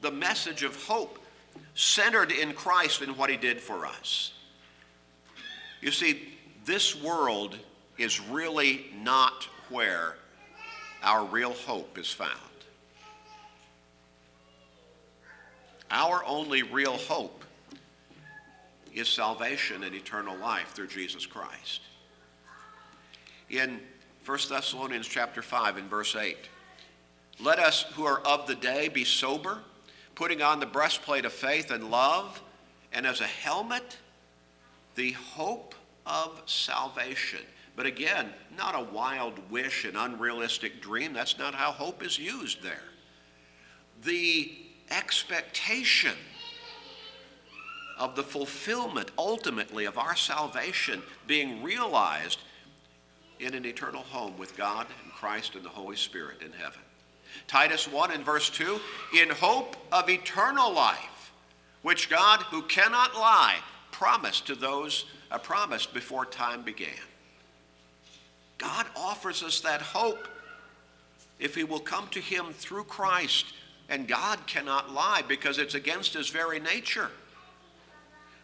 The 0.00 0.10
message 0.10 0.62
of 0.62 0.82
hope 0.84 1.18
centered 1.74 2.32
in 2.32 2.54
Christ 2.54 3.02
and 3.02 3.18
what 3.18 3.28
he 3.28 3.36
did 3.36 3.60
for 3.60 3.84
us. 3.84 4.32
You 5.82 5.90
see, 5.90 6.32
this 6.64 7.00
world 7.02 7.58
is 7.98 8.18
really 8.18 8.86
not 9.02 9.46
where 9.68 10.16
our 11.02 11.26
real 11.26 11.52
hope 11.52 11.98
is 11.98 12.10
found. 12.10 12.30
Our 15.90 16.24
only 16.24 16.62
real 16.62 16.96
hope 16.96 17.44
is 18.94 19.06
salvation 19.06 19.84
and 19.84 19.94
eternal 19.94 20.36
life 20.38 20.72
through 20.72 20.86
Jesus 20.86 21.26
Christ. 21.26 21.82
In 23.50 23.80
1 24.24 24.38
Thessalonians 24.48 25.06
chapter 25.06 25.42
5 25.42 25.76
and 25.76 25.90
verse 25.90 26.16
8, 26.16 26.38
let 27.40 27.58
us 27.58 27.82
who 27.94 28.04
are 28.04 28.20
of 28.20 28.46
the 28.46 28.54
day 28.54 28.88
be 28.88 29.04
sober, 29.04 29.58
putting 30.14 30.40
on 30.40 30.60
the 30.60 30.66
breastplate 30.66 31.26
of 31.26 31.32
faith 31.32 31.70
and 31.70 31.90
love, 31.90 32.40
and 32.90 33.06
as 33.06 33.20
a 33.20 33.26
helmet, 33.26 33.98
the 34.94 35.12
hope 35.12 35.74
of 36.06 36.40
salvation. 36.46 37.40
But 37.76 37.84
again, 37.84 38.30
not 38.56 38.74
a 38.74 38.92
wild 38.94 39.38
wish, 39.50 39.84
an 39.84 39.96
unrealistic 39.96 40.80
dream. 40.80 41.12
That's 41.12 41.38
not 41.38 41.54
how 41.54 41.72
hope 41.72 42.02
is 42.02 42.18
used 42.18 42.62
there. 42.62 42.84
The 44.04 44.52
expectation 44.90 46.16
of 47.98 48.16
the 48.16 48.22
fulfillment 48.22 49.10
ultimately 49.18 49.84
of 49.84 49.98
our 49.98 50.16
salvation 50.16 51.02
being 51.26 51.62
realized 51.62 52.38
in 53.44 53.54
an 53.54 53.66
eternal 53.66 54.02
home 54.02 54.36
with 54.38 54.56
God 54.56 54.86
and 55.02 55.12
Christ 55.12 55.54
and 55.54 55.64
the 55.64 55.68
Holy 55.68 55.96
Spirit 55.96 56.42
in 56.42 56.52
heaven. 56.52 56.80
Titus 57.46 57.86
1 57.86 58.10
and 58.12 58.24
verse 58.24 58.48
2 58.50 58.80
in 59.18 59.28
hope 59.28 59.76
of 59.92 60.08
eternal 60.08 60.72
life, 60.72 61.32
which 61.82 62.08
God, 62.08 62.40
who 62.40 62.62
cannot 62.62 63.14
lie, 63.14 63.56
promised 63.90 64.46
to 64.46 64.54
those, 64.54 65.04
uh, 65.30 65.38
promised 65.38 65.92
before 65.92 66.24
time 66.24 66.62
began. 66.62 66.88
God 68.56 68.86
offers 68.96 69.42
us 69.42 69.60
that 69.60 69.82
hope 69.82 70.26
if 71.38 71.56
we 71.56 71.64
will 71.64 71.80
come 71.80 72.08
to 72.12 72.20
Him 72.20 72.46
through 72.52 72.84
Christ. 72.84 73.46
And 73.90 74.08
God 74.08 74.46
cannot 74.46 74.94
lie 74.94 75.22
because 75.28 75.58
it's 75.58 75.74
against 75.74 76.14
His 76.14 76.30
very 76.30 76.58
nature. 76.58 77.10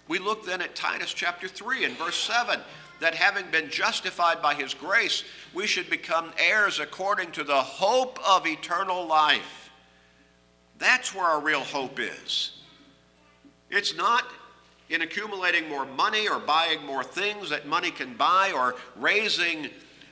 We 0.07 0.19
look 0.19 0.45
then 0.45 0.61
at 0.61 0.75
Titus 0.75 1.15
chapter 1.15 1.49
3 1.49 1.87
and 1.87 1.97
verse 1.97 2.17
7 2.17 2.61
that 3.01 3.15
having 3.15 3.51
been 3.51 3.71
justified 3.71 4.41
by 4.41 4.55
His 4.55 4.75
grace, 4.75 5.25
we 5.53 5.67
should 5.67 5.91
become 5.91 6.33
heirs 6.39 6.79
according 6.79 7.33
to 7.33 7.45
the 7.45 7.61
hope 7.61 8.19
of 8.27 8.47
eternal 8.47 9.07
life. 9.07 9.71
That's 10.79 11.15
where 11.15 11.27
our 11.27 11.41
real 11.41 11.61
hope 11.61 11.99
is. 11.99 12.53
It's 13.71 13.95
not 13.95 14.25
in 14.89 15.03
accumulating 15.03 15.69
more 15.69 15.87
money 15.87 16.29
or 16.29 16.39
buying 16.39 16.85
more 16.85 17.05
things 17.05 17.51
that 17.51 17.67
money 17.67 17.91
can 17.91 18.15
buy 18.15 18.53
or 18.53 18.75
raising 18.97 19.69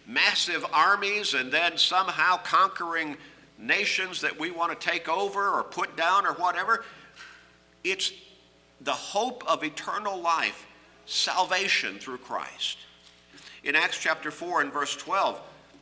massive 0.07 0.64
armies 0.72 1.35
and 1.35 1.53
then 1.53 1.77
somehow 1.77 2.37
conquering 2.38 3.16
nations 3.59 4.20
that 4.20 4.38
we 4.38 4.51
want 4.51 4.79
to 4.79 4.88
take 4.88 5.09
over 5.09 5.51
or 5.51 5.64
put 5.64 5.96
down 5.96 6.24
or 6.24 6.33
whatever. 6.35 6.85
It's 7.83 8.12
the 8.81 8.92
hope 8.92 9.42
of 9.46 9.64
eternal 9.64 10.20
life, 10.20 10.66
salvation 11.09 11.99
through 11.99 12.18
Christ. 12.18 12.79
In 13.64 13.75
Acts 13.75 13.99
chapter 13.99 14.31
4 14.31 14.61
and 14.61 14.73
verse 14.73 14.94
12, 14.97 15.40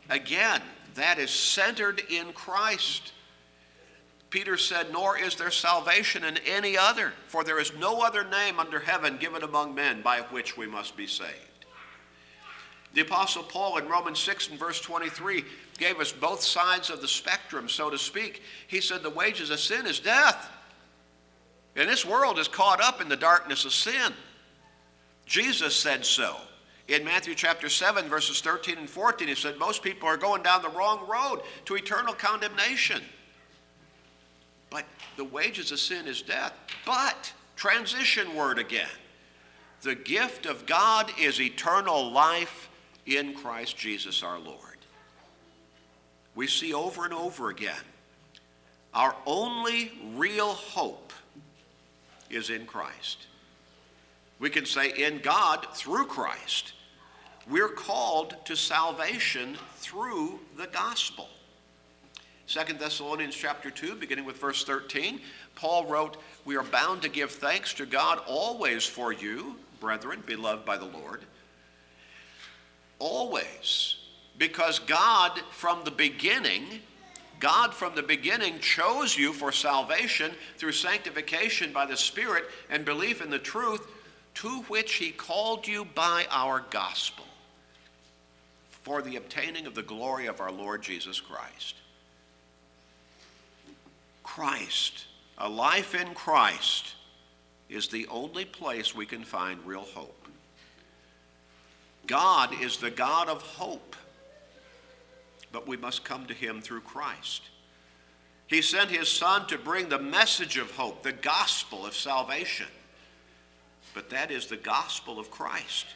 again, 0.09 0.63
that 0.95 1.19
is 1.19 1.31
centered 1.31 2.01
in 2.09 2.33
Christ. 2.33 3.13
Peter 4.31 4.57
said, 4.57 4.93
Nor 4.93 5.19
is 5.19 5.37
there 5.37 5.51
salvation 5.51 6.25
in 6.25 6.39
any 6.47 6.77
other, 6.79 7.13
for 7.29 7.45
there 7.45 7.61
is 7.61 7.77
no 7.77 8.01
other 8.03 8.25
name 8.25 8.59
under 8.59 8.79
heaven 8.81 9.19
given 9.19 9.43
among 9.43 9.75
men 9.75 10.03
by 10.03 10.21
which 10.31 10.57
we 10.57 10.67
must 10.67 10.97
be 10.97 11.07
saved. 11.07 11.33
The 12.95 13.03
Apostle 13.03 13.43
Paul 13.43 13.77
in 13.77 13.89
Romans 13.89 14.19
6 14.21 14.49
and 14.51 14.59
verse 14.59 14.81
23 14.81 15.45
gave 15.77 16.01
us 16.01 16.13
both 16.13 16.43
sides 16.43 16.89
of 16.89 17.03
the 17.03 17.09
spectrum, 17.09 17.69
so 17.69 17.91
to 17.91 17.99
speak. 17.99 18.43
He 18.69 18.81
said, 18.81 19.03
The 19.03 19.11
wages 19.11 19.51
of 19.51 19.61
sin 19.61 19.87
is 19.87 20.01
death. 20.01 20.51
And 21.75 21.89
this 21.91 22.07
world 22.07 22.39
is 22.39 22.49
caught 22.49 22.81
up 22.81 23.03
in 23.03 23.11
the 23.11 23.17
darkness 23.17 23.67
of 23.67 23.75
sin. 23.75 24.15
Jesus 25.27 25.75
said 25.75 26.05
so. 26.05 26.37
In 26.89 27.05
Matthew 27.05 27.35
chapter 27.35 27.69
7, 27.69 28.09
verses 28.09 28.41
13 28.41 28.79
and 28.79 28.89
14, 28.89 29.27
he 29.27 29.35
said, 29.35 29.59
Most 29.59 29.83
people 29.83 30.09
are 30.09 30.17
going 30.17 30.43
down 30.43 30.63
the 30.63 30.69
wrong 30.69 31.07
road 31.09 31.41
to 31.65 31.75
eternal 31.75 32.15
condemnation. 32.15 33.03
But 34.71 34.85
the 35.17 35.25
wages 35.25 35.73
of 35.73 35.81
sin 35.81 36.07
is 36.07 36.23
death. 36.23 36.53
But, 36.85 37.33
transition 37.57 38.37
word 38.37 38.61
again, 38.61 38.89
the 39.83 39.97
gift 39.97 40.47
of 40.47 40.65
God 40.65 41.13
is 41.21 41.41
eternal 41.41 42.11
life 42.11 42.69
in 43.05 43.35
Christ 43.35 43.77
Jesus 43.77 44.23
our 44.23 44.39
Lord. 44.39 44.61
We 46.37 46.47
see 46.47 46.73
over 46.73 47.05
and 47.05 47.15
over 47.15 47.51
again 47.51 47.75
our 48.95 49.15
only 49.27 49.93
real 50.15 50.53
hope 50.53 51.13
is 52.31 52.51
in 52.51 52.65
Christ. 52.65 53.27
We 54.39 54.51
can 54.51 54.67
say 54.67 54.91
in 54.91 55.19
God 55.19 55.67
through 55.75 56.07
Christ. 56.07 56.73
We're 57.49 57.69
called 57.69 58.37
to 58.47 58.57
salvation 58.57 59.57
through 59.77 60.41
the 60.57 60.67
gospel. 60.67 61.29
Second 62.47 62.79
Thessalonians 62.79 63.35
chapter 63.35 63.71
2, 63.71 63.97
beginning 63.97 64.25
with 64.25 64.37
verse 64.37 64.65
13, 64.65 65.21
Paul 65.55 65.87
wrote, 65.87 66.17
We 66.45 66.57
are 66.57 66.63
bound 66.63 67.03
to 67.03 67.09
give 67.09 67.31
thanks 67.31 67.73
to 67.75 67.87
God 67.87 68.21
always 68.27 68.85
for 68.85 69.13
you, 69.13 69.57
brethren, 69.81 70.23
beloved 70.27 70.65
by 70.65 70.77
the 70.77 70.85
Lord. 70.85 71.23
Always. 72.99 73.97
Because 74.39 74.79
God 74.81 75.41
from 75.51 75.83
the 75.85 75.91
beginning, 75.91 76.81
God 77.41 77.73
from 77.73 77.95
the 77.95 78.03
beginning 78.03 78.61
chose 78.61 79.17
you 79.17 79.33
for 79.33 79.51
salvation 79.51 80.33
through 80.57 80.73
sanctification 80.73 81.73
by 81.73 81.87
the 81.87 81.97
Spirit 81.97 82.45
and 82.71 82.85
belief 82.85 83.23
in 83.23 83.31
the 83.31 83.39
truth 83.39 83.87
to 84.37 84.63
which 84.69 84.95
he 84.95 85.11
called 85.11 85.67
you 85.67 85.85
by 85.85 86.27
our 86.31 86.63
gospel 86.71 87.25
for 88.83 89.01
the 89.01 89.17
obtaining 89.17 89.67
of 89.67 89.75
the 89.75 89.83
glory 89.83 90.27
of 90.27 90.41
our 90.41 90.53
Lord 90.53 90.83
Jesus 90.83 91.19
Christ. 91.21 91.77
Christ, 94.23 95.07
a 95.39 95.49
life 95.49 95.95
in 95.95 96.13
Christ, 96.15 96.95
is 97.71 97.89
the 97.89 98.07
only 98.09 98.45
place 98.45 98.95
we 98.95 99.07
can 99.07 99.25
find 99.25 99.59
real 99.65 99.87
hope. 99.95 100.29
God 102.07 102.51
is 102.61 102.77
the 102.77 102.91
God 102.91 103.29
of 103.29 103.41
hope, 103.41 103.97
but 105.51 105.67
we 105.67 105.79
must 105.79 106.05
come 106.05 106.27
to 106.27 106.35
Him 106.35 106.61
through 106.61 106.83
Christ. 106.83 107.43
He 108.49 108.61
sent 108.61 108.91
His 108.91 109.09
Son 109.09 109.47
to 109.47 109.57
bring 109.57 109.89
the 109.89 109.99
message 109.99 110.59
of 110.59 110.73
hope, 110.73 111.03
the 111.03 111.13
gospel 111.13 111.87
of 111.87 111.97
salvation. 111.97 112.69
But 113.97 114.11
that 114.11 114.31
is 114.31 114.47
the 114.47 114.59
gospel 114.59 115.19
of 115.19 115.31
Christ. 115.31 115.87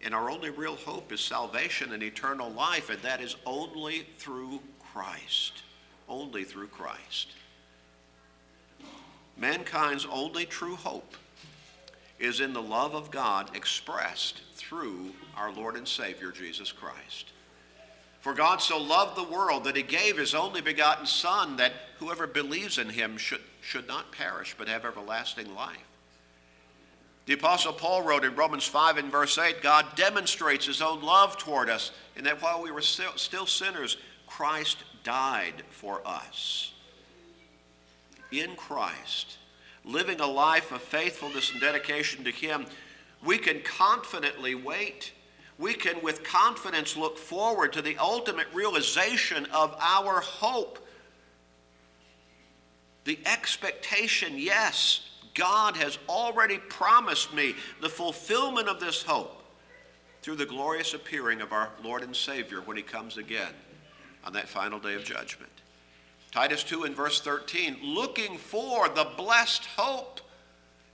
And 0.00 0.14
our 0.14 0.30
only 0.30 0.50
real 0.50 0.76
hope 0.76 1.10
is 1.10 1.20
salvation 1.20 1.92
and 1.92 2.04
eternal 2.04 2.52
life, 2.52 2.88
and 2.88 3.02
that 3.02 3.20
is 3.20 3.34
only 3.44 4.06
through 4.18 4.60
Christ. 4.92 5.64
Only 6.08 6.44
through 6.44 6.68
Christ. 6.68 7.30
Mankind's 9.36 10.06
only 10.08 10.46
true 10.46 10.76
hope 10.76 11.16
is 12.20 12.38
in 12.38 12.52
the 12.52 12.62
love 12.62 12.94
of 12.94 13.10
God 13.10 13.56
expressed 13.56 14.40
through 14.54 15.10
our 15.36 15.50
Lord 15.50 15.74
and 15.74 15.86
Savior 15.86 16.30
Jesus 16.30 16.70
Christ. 16.70 17.32
For 18.20 18.34
God 18.34 18.62
so 18.62 18.78
loved 18.78 19.16
the 19.16 19.34
world 19.36 19.64
that 19.64 19.74
he 19.74 19.82
gave 19.82 20.16
his 20.16 20.32
only 20.32 20.60
begotten 20.60 21.06
Son, 21.06 21.56
that 21.56 21.72
whoever 21.98 22.28
believes 22.28 22.78
in 22.78 22.90
him 22.90 23.16
should, 23.16 23.42
should 23.62 23.88
not 23.88 24.12
perish 24.12 24.54
but 24.56 24.68
have 24.68 24.84
everlasting 24.84 25.52
life. 25.52 25.95
The 27.26 27.34
Apostle 27.34 27.72
Paul 27.72 28.02
wrote 28.02 28.24
in 28.24 28.36
Romans 28.36 28.64
5 28.64 28.98
and 28.98 29.10
verse 29.10 29.36
8 29.36 29.60
God 29.60 29.84
demonstrates 29.96 30.66
his 30.66 30.80
own 30.80 31.02
love 31.02 31.36
toward 31.36 31.68
us, 31.68 31.90
in 32.16 32.24
that 32.24 32.40
while 32.40 32.62
we 32.62 32.70
were 32.70 32.80
still, 32.80 33.12
still 33.16 33.46
sinners, 33.46 33.96
Christ 34.26 34.78
died 35.02 35.64
for 35.70 36.00
us. 36.06 36.72
In 38.30 38.54
Christ, 38.54 39.38
living 39.84 40.20
a 40.20 40.26
life 40.26 40.70
of 40.72 40.82
faithfulness 40.82 41.50
and 41.50 41.60
dedication 41.60 42.24
to 42.24 42.30
Him, 42.30 42.66
we 43.24 43.38
can 43.38 43.60
confidently 43.60 44.54
wait. 44.54 45.12
We 45.58 45.74
can, 45.74 46.02
with 46.02 46.22
confidence, 46.22 46.96
look 46.96 47.18
forward 47.18 47.72
to 47.72 47.82
the 47.82 47.96
ultimate 47.98 48.48
realization 48.52 49.46
of 49.46 49.74
our 49.80 50.20
hope. 50.20 50.78
The 53.04 53.18
expectation, 53.24 54.34
yes, 54.36 55.08
God 55.36 55.76
has 55.76 55.98
already 56.08 56.58
promised 56.58 57.32
me 57.32 57.54
the 57.80 57.88
fulfillment 57.88 58.68
of 58.68 58.80
this 58.80 59.02
hope 59.02 59.44
through 60.22 60.36
the 60.36 60.46
glorious 60.46 60.94
appearing 60.94 61.40
of 61.40 61.52
our 61.52 61.70
Lord 61.84 62.02
and 62.02 62.16
Savior 62.16 62.60
when 62.62 62.76
He 62.76 62.82
comes 62.82 63.18
again 63.18 63.52
on 64.24 64.32
that 64.32 64.48
final 64.48 64.80
day 64.80 64.94
of 64.94 65.04
judgment. 65.04 65.52
Titus 66.32 66.64
2 66.64 66.84
and 66.84 66.96
verse 66.96 67.20
13, 67.20 67.78
looking 67.82 68.36
for 68.36 68.88
the 68.88 69.06
blessed 69.16 69.64
hope 69.76 70.20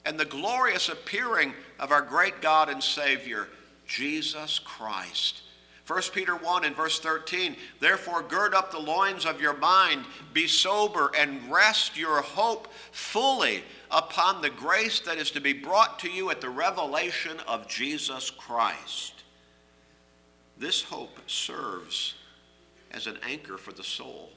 and 0.05 0.19
the 0.19 0.25
glorious 0.25 0.89
appearing 0.89 1.55
of 1.79 1.93
our 1.93 2.03
great 2.03 2.43
God 2.43 2.69
and 2.69 2.83
Savior, 2.83 3.49
Jesus 3.87 4.59
Christ. 4.59 5.43
1 5.87 6.01
Peter 6.13 6.37
1 6.37 6.65
and 6.65 6.77
verse 6.77 7.01
13, 7.01 7.57
therefore 7.81 8.23
gird 8.23 8.55
up 8.55 8.71
the 8.71 8.79
loins 8.79 9.27
of 9.27 9.41
your 9.41 9.57
mind, 9.57 10.05
be 10.33 10.47
sober, 10.47 11.11
and 11.17 11.51
rest 11.51 11.97
your 11.97 12.23
hope 12.23 12.69
fully 12.93 13.65
upon 13.93 14.41
the 14.41 14.51
grace 14.51 15.01
that 15.01 15.19
is 15.19 15.31
to 15.33 15.41
be 15.41 15.53
brought 15.53 15.99
to 16.01 16.11
you 16.11 16.31
at 16.31 16.41
the 16.41 16.49
revelation 16.49 17.39
of 17.47 17.69
Jesus 17.69 18.31
Christ. 18.31 19.23
This 20.57 20.83
hope 20.83 21.19
serves 21.27 22.15
as 22.91 23.07
an 23.07 23.19
anchor 23.23 23.59
for 23.59 23.73
the 23.73 23.85
soul. 23.85 24.31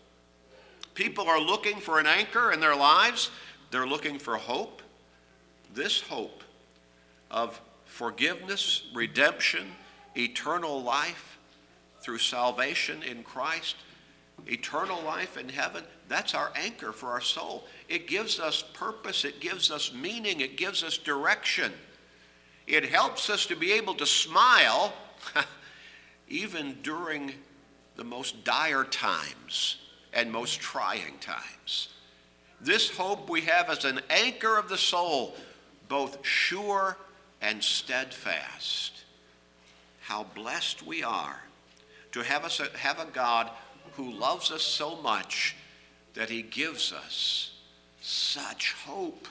People 0.94 1.28
are 1.28 1.40
looking 1.40 1.80
for 1.80 2.00
an 2.00 2.06
anchor 2.06 2.52
in 2.52 2.60
their 2.60 2.76
lives, 2.76 3.32
they're 3.72 3.88
looking 3.88 4.20
for 4.20 4.38
hope. 4.38 4.82
This 5.74 6.02
hope 6.02 6.42
of 7.30 7.60
forgiveness, 7.86 8.84
redemption, 8.94 9.68
eternal 10.16 10.82
life 10.82 11.38
through 12.02 12.20
salvation 12.20 13.04
in 13.04 13.24
Christ, 13.24 13.76
eternal 14.48 15.02
life 15.04 15.38
in 15.38 15.50
heaven, 15.50 15.84
that's 16.08 16.34
our 16.36 16.52
anchor 16.56 16.92
for 16.92 17.10
our 17.10 17.22
soul. 17.22 17.66
It 17.90 18.08
gives 18.08 18.40
us 18.40 18.64
purpose, 18.74 19.26
it 19.26 19.40
gives 19.40 19.72
us 19.72 19.94
meaning, 19.94 20.42
it 20.42 20.58
gives 20.58 20.84
us 20.84 20.98
direction. 20.98 21.72
It 22.68 22.86
helps 22.86 23.30
us 23.30 23.46
to 23.48 23.56
be 23.56 23.74
able 23.74 23.96
to 23.96 24.06
smile 24.06 24.94
even 26.30 26.78
during 26.82 27.34
the 27.96 28.04
most 28.04 28.44
dire 28.44 28.84
times 28.84 29.78
and 30.14 30.32
most 30.32 30.60
trying 30.60 31.18
times. 31.20 31.90
This 32.62 32.90
hope 32.90 33.30
we 33.30 33.42
have 33.42 33.70
as 33.70 33.86
an 33.86 34.02
anchor 34.10 34.58
of 34.58 34.70
the 34.70 34.78
soul, 34.78 35.36
both 35.88 36.26
sure 36.26 36.98
and 37.42 37.64
steadfast. 37.64 39.04
How 40.02 40.24
blessed 40.24 40.86
we 40.86 41.04
are 41.04 41.42
to 42.14 42.24
have, 42.24 42.46
us, 42.46 42.62
have 42.76 43.00
a 43.00 43.06
God 43.06 43.52
who 43.98 44.12
loves 44.12 44.52
us 44.52 44.64
so 44.64 44.96
much 44.98 45.56
that 46.14 46.30
he 46.30 46.42
gives 46.42 46.92
us 46.92 47.52
such 48.02 48.74
hope. 48.86 49.28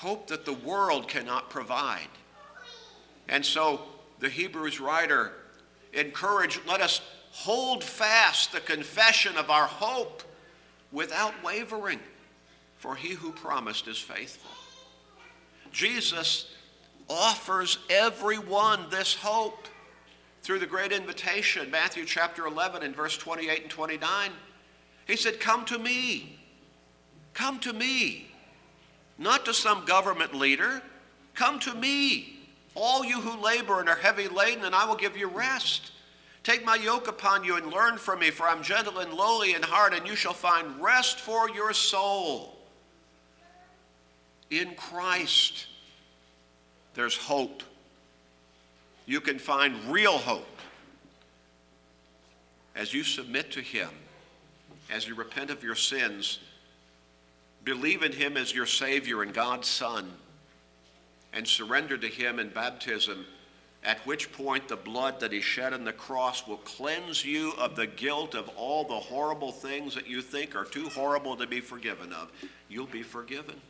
Hope 0.00 0.26
that 0.28 0.44
the 0.44 0.52
world 0.52 1.08
cannot 1.08 1.50
provide. 1.50 2.08
And 3.28 3.44
so 3.44 3.80
the 4.20 4.28
Hebrews 4.28 4.80
writer 4.80 5.32
encourage, 5.92 6.60
let 6.66 6.80
us 6.80 7.00
hold 7.32 7.82
fast 7.82 8.52
the 8.52 8.60
confession 8.60 9.36
of 9.36 9.50
our 9.50 9.66
hope 9.66 10.22
without 10.92 11.34
wavering, 11.42 12.00
for 12.78 12.94
he 12.96 13.10
who 13.10 13.32
promised 13.32 13.88
is 13.88 13.98
faithful. 13.98 14.50
Jesus 15.72 16.50
offers 17.08 17.78
everyone 17.90 18.86
this 18.90 19.14
hope 19.14 19.68
through 20.46 20.60
the 20.60 20.66
great 20.66 20.92
invitation, 20.92 21.68
Matthew 21.72 22.04
chapter 22.04 22.46
11 22.46 22.84
and 22.84 22.94
verse 22.94 23.18
28 23.18 23.62
and 23.62 23.70
29. 23.70 24.30
He 25.04 25.16
said, 25.16 25.40
Come 25.40 25.64
to 25.64 25.76
me. 25.76 26.38
Come 27.34 27.58
to 27.60 27.72
me, 27.72 28.28
not 29.18 29.44
to 29.46 29.52
some 29.52 29.84
government 29.84 30.36
leader. 30.36 30.80
Come 31.34 31.58
to 31.58 31.74
me, 31.74 32.38
all 32.76 33.04
you 33.04 33.20
who 33.20 33.42
labor 33.42 33.80
and 33.80 33.88
are 33.88 33.96
heavy 33.96 34.28
laden, 34.28 34.64
and 34.64 34.74
I 34.74 34.86
will 34.86 34.94
give 34.94 35.16
you 35.16 35.26
rest. 35.26 35.90
Take 36.44 36.64
my 36.64 36.76
yoke 36.76 37.08
upon 37.08 37.42
you 37.42 37.56
and 37.56 37.72
learn 37.72 37.98
from 37.98 38.20
me, 38.20 38.30
for 38.30 38.46
I'm 38.46 38.62
gentle 38.62 39.00
and 39.00 39.12
lowly 39.12 39.54
in 39.54 39.64
heart, 39.64 39.94
and 39.94 40.06
you 40.06 40.14
shall 40.14 40.32
find 40.32 40.80
rest 40.80 41.18
for 41.18 41.50
your 41.50 41.72
soul. 41.72 42.56
In 44.50 44.76
Christ, 44.76 45.66
there's 46.94 47.16
hope. 47.16 47.64
You 49.06 49.20
can 49.20 49.38
find 49.38 49.92
real 49.92 50.18
hope 50.18 50.46
as 52.74 52.92
you 52.92 53.04
submit 53.04 53.52
to 53.52 53.60
Him, 53.60 53.88
as 54.90 55.06
you 55.06 55.14
repent 55.14 55.50
of 55.50 55.62
your 55.62 55.76
sins, 55.76 56.40
believe 57.64 58.02
in 58.02 58.12
Him 58.12 58.36
as 58.36 58.54
your 58.54 58.66
Savior 58.66 59.22
and 59.22 59.32
God's 59.32 59.68
Son, 59.68 60.12
and 61.32 61.46
surrender 61.46 61.96
to 61.96 62.08
Him 62.08 62.40
in 62.40 62.48
baptism, 62.48 63.24
at 63.84 64.04
which 64.06 64.32
point 64.32 64.66
the 64.66 64.76
blood 64.76 65.20
that 65.20 65.32
He 65.32 65.40
shed 65.40 65.72
on 65.72 65.84
the 65.84 65.92
cross 65.92 66.46
will 66.46 66.56
cleanse 66.58 67.24
you 67.24 67.52
of 67.58 67.76
the 67.76 67.86
guilt 67.86 68.34
of 68.34 68.48
all 68.56 68.84
the 68.84 68.94
horrible 68.94 69.52
things 69.52 69.94
that 69.94 70.08
you 70.08 70.20
think 70.20 70.56
are 70.56 70.64
too 70.64 70.88
horrible 70.88 71.36
to 71.36 71.46
be 71.46 71.60
forgiven 71.60 72.12
of. 72.12 72.32
You'll 72.68 72.86
be 72.86 73.04
forgiven. 73.04 73.60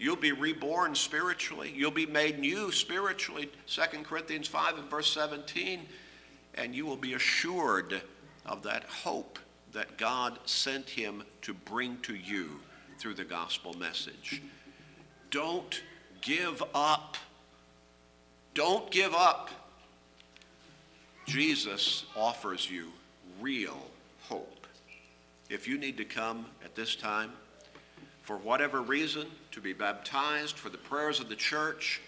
You'll 0.00 0.16
be 0.16 0.32
reborn 0.32 0.96
spiritually. 0.96 1.72
You'll 1.76 1.92
be 1.92 2.06
made 2.06 2.40
new 2.40 2.72
spiritually. 2.72 3.50
2 3.68 3.82
Corinthians 4.02 4.48
5 4.48 4.78
and 4.78 4.90
verse 4.90 5.12
17 5.12 5.86
and 6.54 6.74
you 6.74 6.86
will 6.86 6.96
be 6.96 7.14
assured 7.14 8.02
of 8.46 8.62
that 8.62 8.84
hope 8.84 9.38
that 9.72 9.96
God 9.96 10.38
sent 10.46 10.88
him 10.88 11.22
to 11.42 11.54
bring 11.54 11.98
to 12.02 12.14
you 12.14 12.60
through 12.98 13.14
the 13.14 13.24
gospel 13.24 13.74
message. 13.74 14.42
Don't 15.30 15.82
give 16.20 16.62
up. 16.74 17.16
Don't 18.54 18.90
give 18.90 19.14
up. 19.14 19.50
Jesus 21.26 22.04
offers 22.16 22.68
you 22.68 22.88
real 23.40 23.78
hope. 24.22 24.66
If 25.48 25.68
you 25.68 25.78
need 25.78 25.96
to 25.98 26.04
come 26.04 26.46
at 26.64 26.74
this 26.74 26.96
time, 26.96 27.32
for 28.22 28.36
whatever 28.36 28.82
reason, 28.82 29.26
to 29.52 29.60
be 29.60 29.72
baptized 29.72 30.56
for 30.56 30.68
the 30.68 30.78
prayers 30.78 31.20
of 31.20 31.28
the 31.28 31.36
church, 31.36 32.00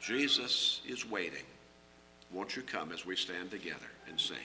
Jesus 0.00 0.80
is 0.86 1.08
waiting. 1.08 1.44
Won't 2.32 2.56
you 2.56 2.62
come 2.62 2.92
as 2.92 3.06
we 3.06 3.16
stand 3.16 3.50
together 3.50 3.86
and 4.08 4.20
sing? 4.20 4.36